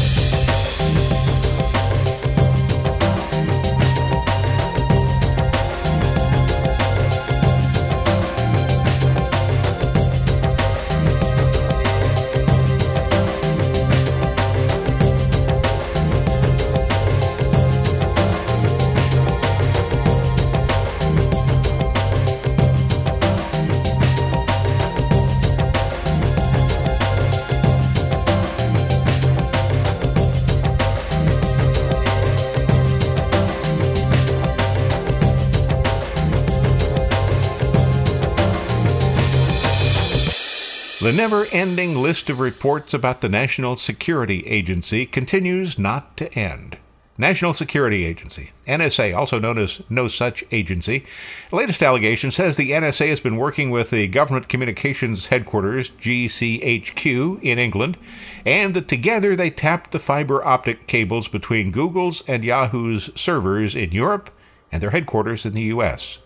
The 41.08 41.14
never 41.14 41.46
ending 41.46 41.94
list 41.94 42.28
of 42.28 42.38
reports 42.38 42.92
about 42.92 43.22
the 43.22 43.30
National 43.30 43.76
Security 43.76 44.46
Agency 44.46 45.06
continues 45.06 45.78
not 45.78 46.18
to 46.18 46.30
end. 46.34 46.76
National 47.16 47.54
Security 47.54 48.04
Agency, 48.04 48.50
NSA, 48.66 49.16
also 49.16 49.38
known 49.38 49.56
as 49.56 49.80
No 49.88 50.08
Such 50.08 50.44
Agency. 50.52 51.06
Latest 51.50 51.82
allegation 51.82 52.30
says 52.30 52.58
the 52.58 52.72
NSA 52.72 53.08
has 53.08 53.20
been 53.20 53.38
working 53.38 53.70
with 53.70 53.88
the 53.88 54.06
Government 54.06 54.50
Communications 54.50 55.28
Headquarters, 55.28 55.88
GCHQ, 55.98 57.42
in 57.42 57.58
England, 57.58 57.96
and 58.44 58.74
that 58.74 58.86
together 58.86 59.34
they 59.34 59.48
tapped 59.48 59.92
the 59.92 59.98
fiber 59.98 60.44
optic 60.44 60.86
cables 60.86 61.26
between 61.26 61.70
Google's 61.70 62.22
and 62.28 62.44
Yahoo's 62.44 63.08
servers 63.16 63.74
in 63.74 63.92
Europe 63.92 64.28
and 64.70 64.82
their 64.82 64.90
headquarters 64.90 65.46
in 65.46 65.54
the 65.54 65.62
U.S. 65.72 66.18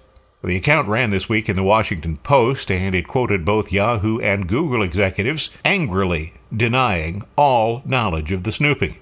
The 0.45 0.57
account 0.57 0.89
ran 0.89 1.11
this 1.11 1.29
week 1.29 1.49
in 1.49 1.55
the 1.55 1.63
Washington 1.63 2.17
Post, 2.17 2.69
and 2.69 2.97
it 2.97 3.07
quoted 3.07 3.45
both 3.45 3.71
Yahoo 3.71 4.19
and 4.19 4.49
Google 4.49 4.83
executives 4.83 5.51
angrily 5.65 6.33
denying 6.53 7.23
all 7.37 7.81
knowledge 7.85 8.33
of 8.33 8.43
the 8.43 8.51
snooping. 8.51 8.97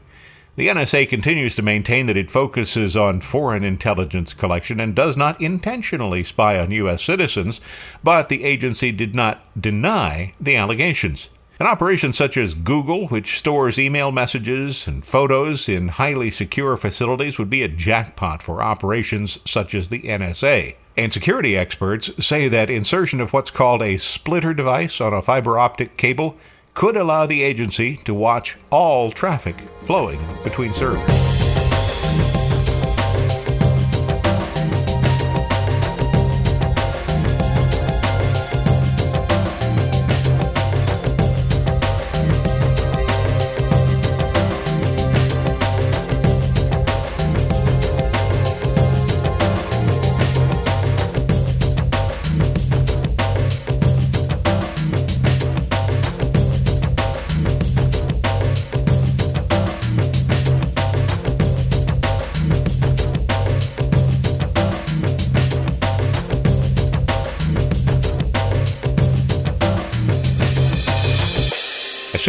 The 0.56 0.68
NSA 0.68 1.08
continues 1.08 1.54
to 1.54 1.62
maintain 1.62 2.04
that 2.08 2.16
it 2.18 2.30
focuses 2.30 2.94
on 2.94 3.22
foreign 3.22 3.64
intelligence 3.64 4.34
collection 4.34 4.80
and 4.80 4.94
does 4.94 5.16
not 5.16 5.40
intentionally 5.40 6.24
spy 6.24 6.58
on 6.58 6.72
U.S. 6.72 7.02
citizens, 7.02 7.62
but 8.04 8.28
the 8.28 8.44
agency 8.44 8.92
did 8.92 9.14
not 9.14 9.40
deny 9.58 10.34
the 10.38 10.56
allegations. 10.56 11.30
An 11.58 11.66
operation 11.66 12.12
such 12.12 12.36
as 12.36 12.52
Google, 12.52 13.08
which 13.08 13.38
stores 13.38 13.78
email 13.78 14.12
messages 14.12 14.86
and 14.86 15.06
photos 15.06 15.70
in 15.70 15.88
highly 15.88 16.30
secure 16.30 16.76
facilities, 16.76 17.38
would 17.38 17.48
be 17.48 17.62
a 17.62 17.68
jackpot 17.68 18.42
for 18.42 18.62
operations 18.62 19.38
such 19.46 19.74
as 19.74 19.88
the 19.88 20.00
NSA. 20.00 20.74
And 21.00 21.14
security 21.14 21.56
experts 21.56 22.10
say 22.20 22.48
that 22.48 22.68
insertion 22.68 23.22
of 23.22 23.32
what's 23.32 23.50
called 23.50 23.80
a 23.80 23.96
splitter 23.96 24.52
device 24.52 25.00
on 25.00 25.14
a 25.14 25.22
fiber 25.22 25.58
optic 25.58 25.96
cable 25.96 26.36
could 26.74 26.94
allow 26.94 27.24
the 27.24 27.42
agency 27.42 27.96
to 28.04 28.12
watch 28.12 28.58
all 28.68 29.10
traffic 29.10 29.56
flowing 29.80 30.20
between 30.44 30.74
servers. 30.74 31.39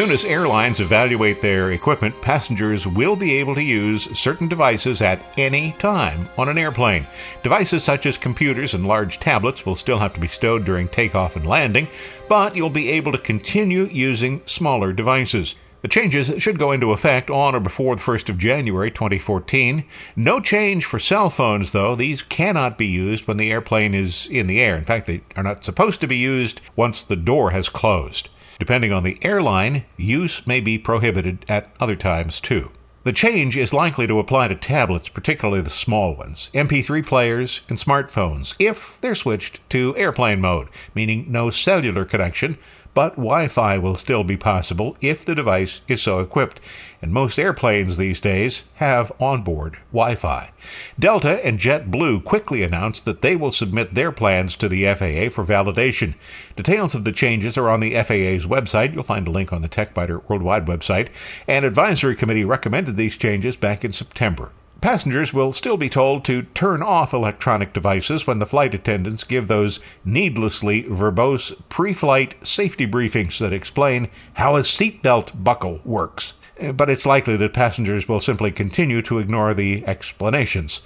Soon 0.02 0.10
as 0.10 0.26
airlines 0.26 0.80
evaluate 0.80 1.44
their 1.44 1.70
equipment, 1.70 2.20
passengers 2.24 2.88
will 2.88 3.16
be 3.16 3.38
able 3.38 3.54
to 3.54 3.62
use 3.62 4.08
certain 4.18 4.48
devices 4.48 5.00
at 5.00 5.22
any 5.38 5.74
time 5.74 6.28
on 6.40 6.50
an 6.50 6.58
airplane. 6.58 7.06
Devices 7.44 7.84
such 7.84 8.08
as 8.08 8.18
computers 8.18 8.74
and 8.74 8.88
large 8.88 9.20
tablets 9.20 9.64
will 9.64 9.76
still 9.76 10.00
have 10.00 10.12
to 10.12 10.20
be 10.20 10.28
stowed 10.28 10.66
during 10.66 10.88
takeoff 10.88 11.36
and 11.36 11.46
landing, 11.46 11.88
but 12.28 12.56
you'll 12.56 12.72
be 12.72 12.90
able 12.90 13.12
to 13.12 13.18
continue 13.20 13.84
using 13.92 14.42
smaller 14.48 14.92
devices. 14.92 15.54
The 15.84 15.88
changes 15.88 16.32
should 16.42 16.58
go 16.58 16.72
into 16.72 16.94
effect 16.94 17.30
on 17.30 17.54
or 17.54 17.60
before 17.60 17.96
the 17.96 18.02
1st 18.02 18.30
of 18.30 18.40
January 18.40 18.90
2014. 18.90 19.84
No 20.16 20.40
change 20.40 20.84
for 20.84 20.98
cell 20.98 21.30
phones, 21.30 21.74
though. 21.74 21.96
These 21.96 22.24
cannot 22.24 22.76
be 22.76 22.88
used 22.88 23.28
when 23.28 23.38
the 23.38 23.52
airplane 23.52 23.94
is 23.94 24.28
in 24.32 24.48
the 24.48 24.62
air. 24.62 24.78
In 24.78 24.84
fact, 24.84 25.06
they 25.06 25.22
are 25.36 25.44
not 25.44 25.64
supposed 25.64 26.02
to 26.02 26.08
be 26.08 26.18
used 26.18 26.60
once 26.76 27.04
the 27.04 27.16
door 27.16 27.52
has 27.52 27.70
closed. 27.70 28.30
Depending 28.62 28.94
on 28.94 29.04
the 29.04 29.18
airline, 29.24 29.86
use 29.98 30.46
may 30.46 30.60
be 30.60 30.78
prohibited 30.78 31.44
at 31.50 31.72
other 31.80 31.96
times 31.96 32.40
too. 32.40 32.70
The 33.04 33.12
change 33.12 33.58
is 33.58 33.74
likely 33.74 34.06
to 34.06 34.20
apply 34.20 34.50
to 34.50 34.56
tablets, 34.56 35.10
particularly 35.10 35.62
the 35.62 35.72
small 35.72 36.14
ones, 36.14 36.52
MP3 36.54 37.04
players, 37.04 37.62
and 37.70 37.80
smartphones, 37.80 38.54
if 38.60 39.00
they're 39.02 39.16
switched 39.16 39.68
to 39.72 39.98
airplane 39.98 40.42
mode, 40.42 40.68
meaning 40.94 41.26
no 41.28 41.50
cellular 41.50 42.06
connection, 42.06 42.60
but 42.94 43.16
Wi 43.16 43.48
Fi 43.48 43.80
will 43.80 43.96
still 43.96 44.24
be 44.24 44.38
possible 44.38 44.96
if 45.02 45.26
the 45.26 45.34
device 45.34 45.82
is 45.88 46.04
so 46.04 46.20
equipped, 46.20 46.60
and 47.02 47.12
most 47.12 47.40
airplanes 47.40 47.98
these 47.98 48.22
days 48.22 48.64
have 48.76 49.12
onboard 49.20 49.78
Wi 49.92 50.14
Fi. 50.16 50.52
Delta 51.00 51.44
and 51.44 51.60
JetBlue 51.60 52.24
quickly 52.24 52.62
announced 52.62 53.06
that 53.06 53.22
they 53.22 53.36
will 53.36 53.52
submit 53.52 53.96
their 53.96 54.12
plans 54.12 54.56
to 54.58 54.70
the 54.70 54.84
FAA 54.86 55.34
for 55.34 55.44
validation. 55.44 56.14
Details 56.56 56.94
of 56.94 57.04
the 57.04 57.12
changes 57.12 57.58
are 57.58 57.70
on 57.70 57.80
the 57.80 57.96
FAA's 57.96 58.46
website. 58.46 58.94
You'll 58.94 59.04
find 59.04 59.28
a 59.28 59.32
link 59.32 59.52
on 59.52 59.64
the 59.64 59.70
TechByter 59.70 60.22
Worldwide 60.30 60.68
website. 60.68 61.10
An 61.48 61.64
advisory 61.64 62.16
committee 62.16 62.46
recommended 62.46 62.98
these 62.98 63.18
changes 63.18 63.56
back 63.56 63.84
in 63.84 63.92
September. 63.92 64.52
Passengers 64.82 65.32
will 65.32 65.54
still 65.54 65.78
be 65.78 65.90
told 65.90 66.26
to 66.26 66.42
turn 66.56 66.82
off 66.82 67.14
electronic 67.14 67.72
devices 67.72 68.26
when 68.26 68.40
the 68.40 68.48
flight 68.48 68.74
attendants 68.74 69.24
give 69.24 69.48
those 69.48 69.80
needlessly 70.04 70.84
verbose 70.84 71.54
pre 71.70 71.94
flight 71.94 72.34
safety 72.44 72.88
briefings 72.88 73.38
that 73.38 73.54
explain 73.54 74.08
how 74.34 74.56
a 74.56 74.62
seatbelt 74.62 75.44
buckle 75.44 75.82
works. 75.86 76.34
But 76.74 76.90
it's 76.90 77.06
likely 77.06 77.38
that 77.38 77.54
passengers 77.54 78.08
will 78.08 78.20
simply 78.20 78.52
continue 78.52 79.02
to 79.04 79.20
ignore 79.20 79.54
the 79.54 79.84
explanations. 79.88 80.82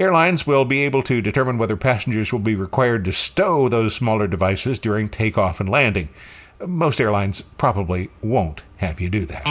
Airlines 0.00 0.46
will 0.46 0.64
be 0.64 0.84
able 0.84 1.02
to 1.02 1.20
determine 1.20 1.58
whether 1.58 1.76
passengers 1.76 2.32
will 2.32 2.38
be 2.38 2.54
required 2.54 3.04
to 3.04 3.12
stow 3.12 3.68
those 3.68 3.94
smaller 3.94 4.26
devices 4.26 4.78
during 4.78 5.08
takeoff 5.08 5.60
and 5.60 5.68
landing. 5.68 6.08
Most 6.66 7.00
airlines 7.00 7.42
probably 7.56 8.10
won't 8.22 8.62
have 8.78 9.00
you 9.00 9.10
do 9.10 9.26
that. 9.26 9.44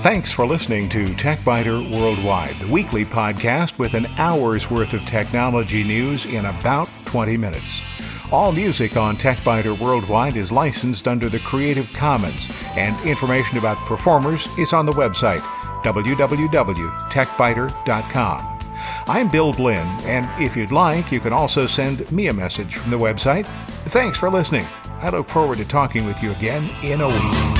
Thanks 0.00 0.30
for 0.30 0.46
listening 0.46 0.88
to 0.90 1.04
TechByter 1.06 1.90
Worldwide, 1.90 2.54
the 2.60 2.72
weekly 2.72 3.04
podcast 3.04 3.78
with 3.78 3.94
an 3.94 4.06
hour's 4.16 4.70
worth 4.70 4.92
of 4.92 5.04
technology 5.06 5.82
news 5.82 6.24
in 6.24 6.46
about 6.46 6.88
20 7.06 7.36
minutes. 7.36 7.82
All 8.30 8.52
music 8.52 8.98
on 8.98 9.16
TechByter 9.16 9.78
Worldwide 9.78 10.36
is 10.36 10.52
licensed 10.52 11.08
under 11.08 11.30
the 11.30 11.38
Creative 11.38 11.90
Commons, 11.94 12.46
and 12.76 12.94
information 13.06 13.56
about 13.56 13.78
performers 13.78 14.46
is 14.58 14.74
on 14.74 14.84
the 14.84 14.92
website 14.92 15.40
www.techbyter.com. 15.82 18.58
I'm 19.06 19.30
Bill 19.30 19.52
Blinn, 19.52 19.86
and 20.04 20.42
if 20.42 20.56
you'd 20.56 20.72
like, 20.72 21.10
you 21.10 21.20
can 21.20 21.32
also 21.32 21.66
send 21.66 22.12
me 22.12 22.26
a 22.26 22.34
message 22.34 22.76
from 22.76 22.90
the 22.90 22.98
website. 22.98 23.46
Thanks 23.92 24.18
for 24.18 24.28
listening. 24.28 24.66
I 25.00 25.08
look 25.08 25.30
forward 25.30 25.56
to 25.58 25.64
talking 25.64 26.04
with 26.04 26.22
you 26.22 26.32
again 26.32 26.68
in 26.82 27.00
a 27.00 27.08
week. 27.08 27.57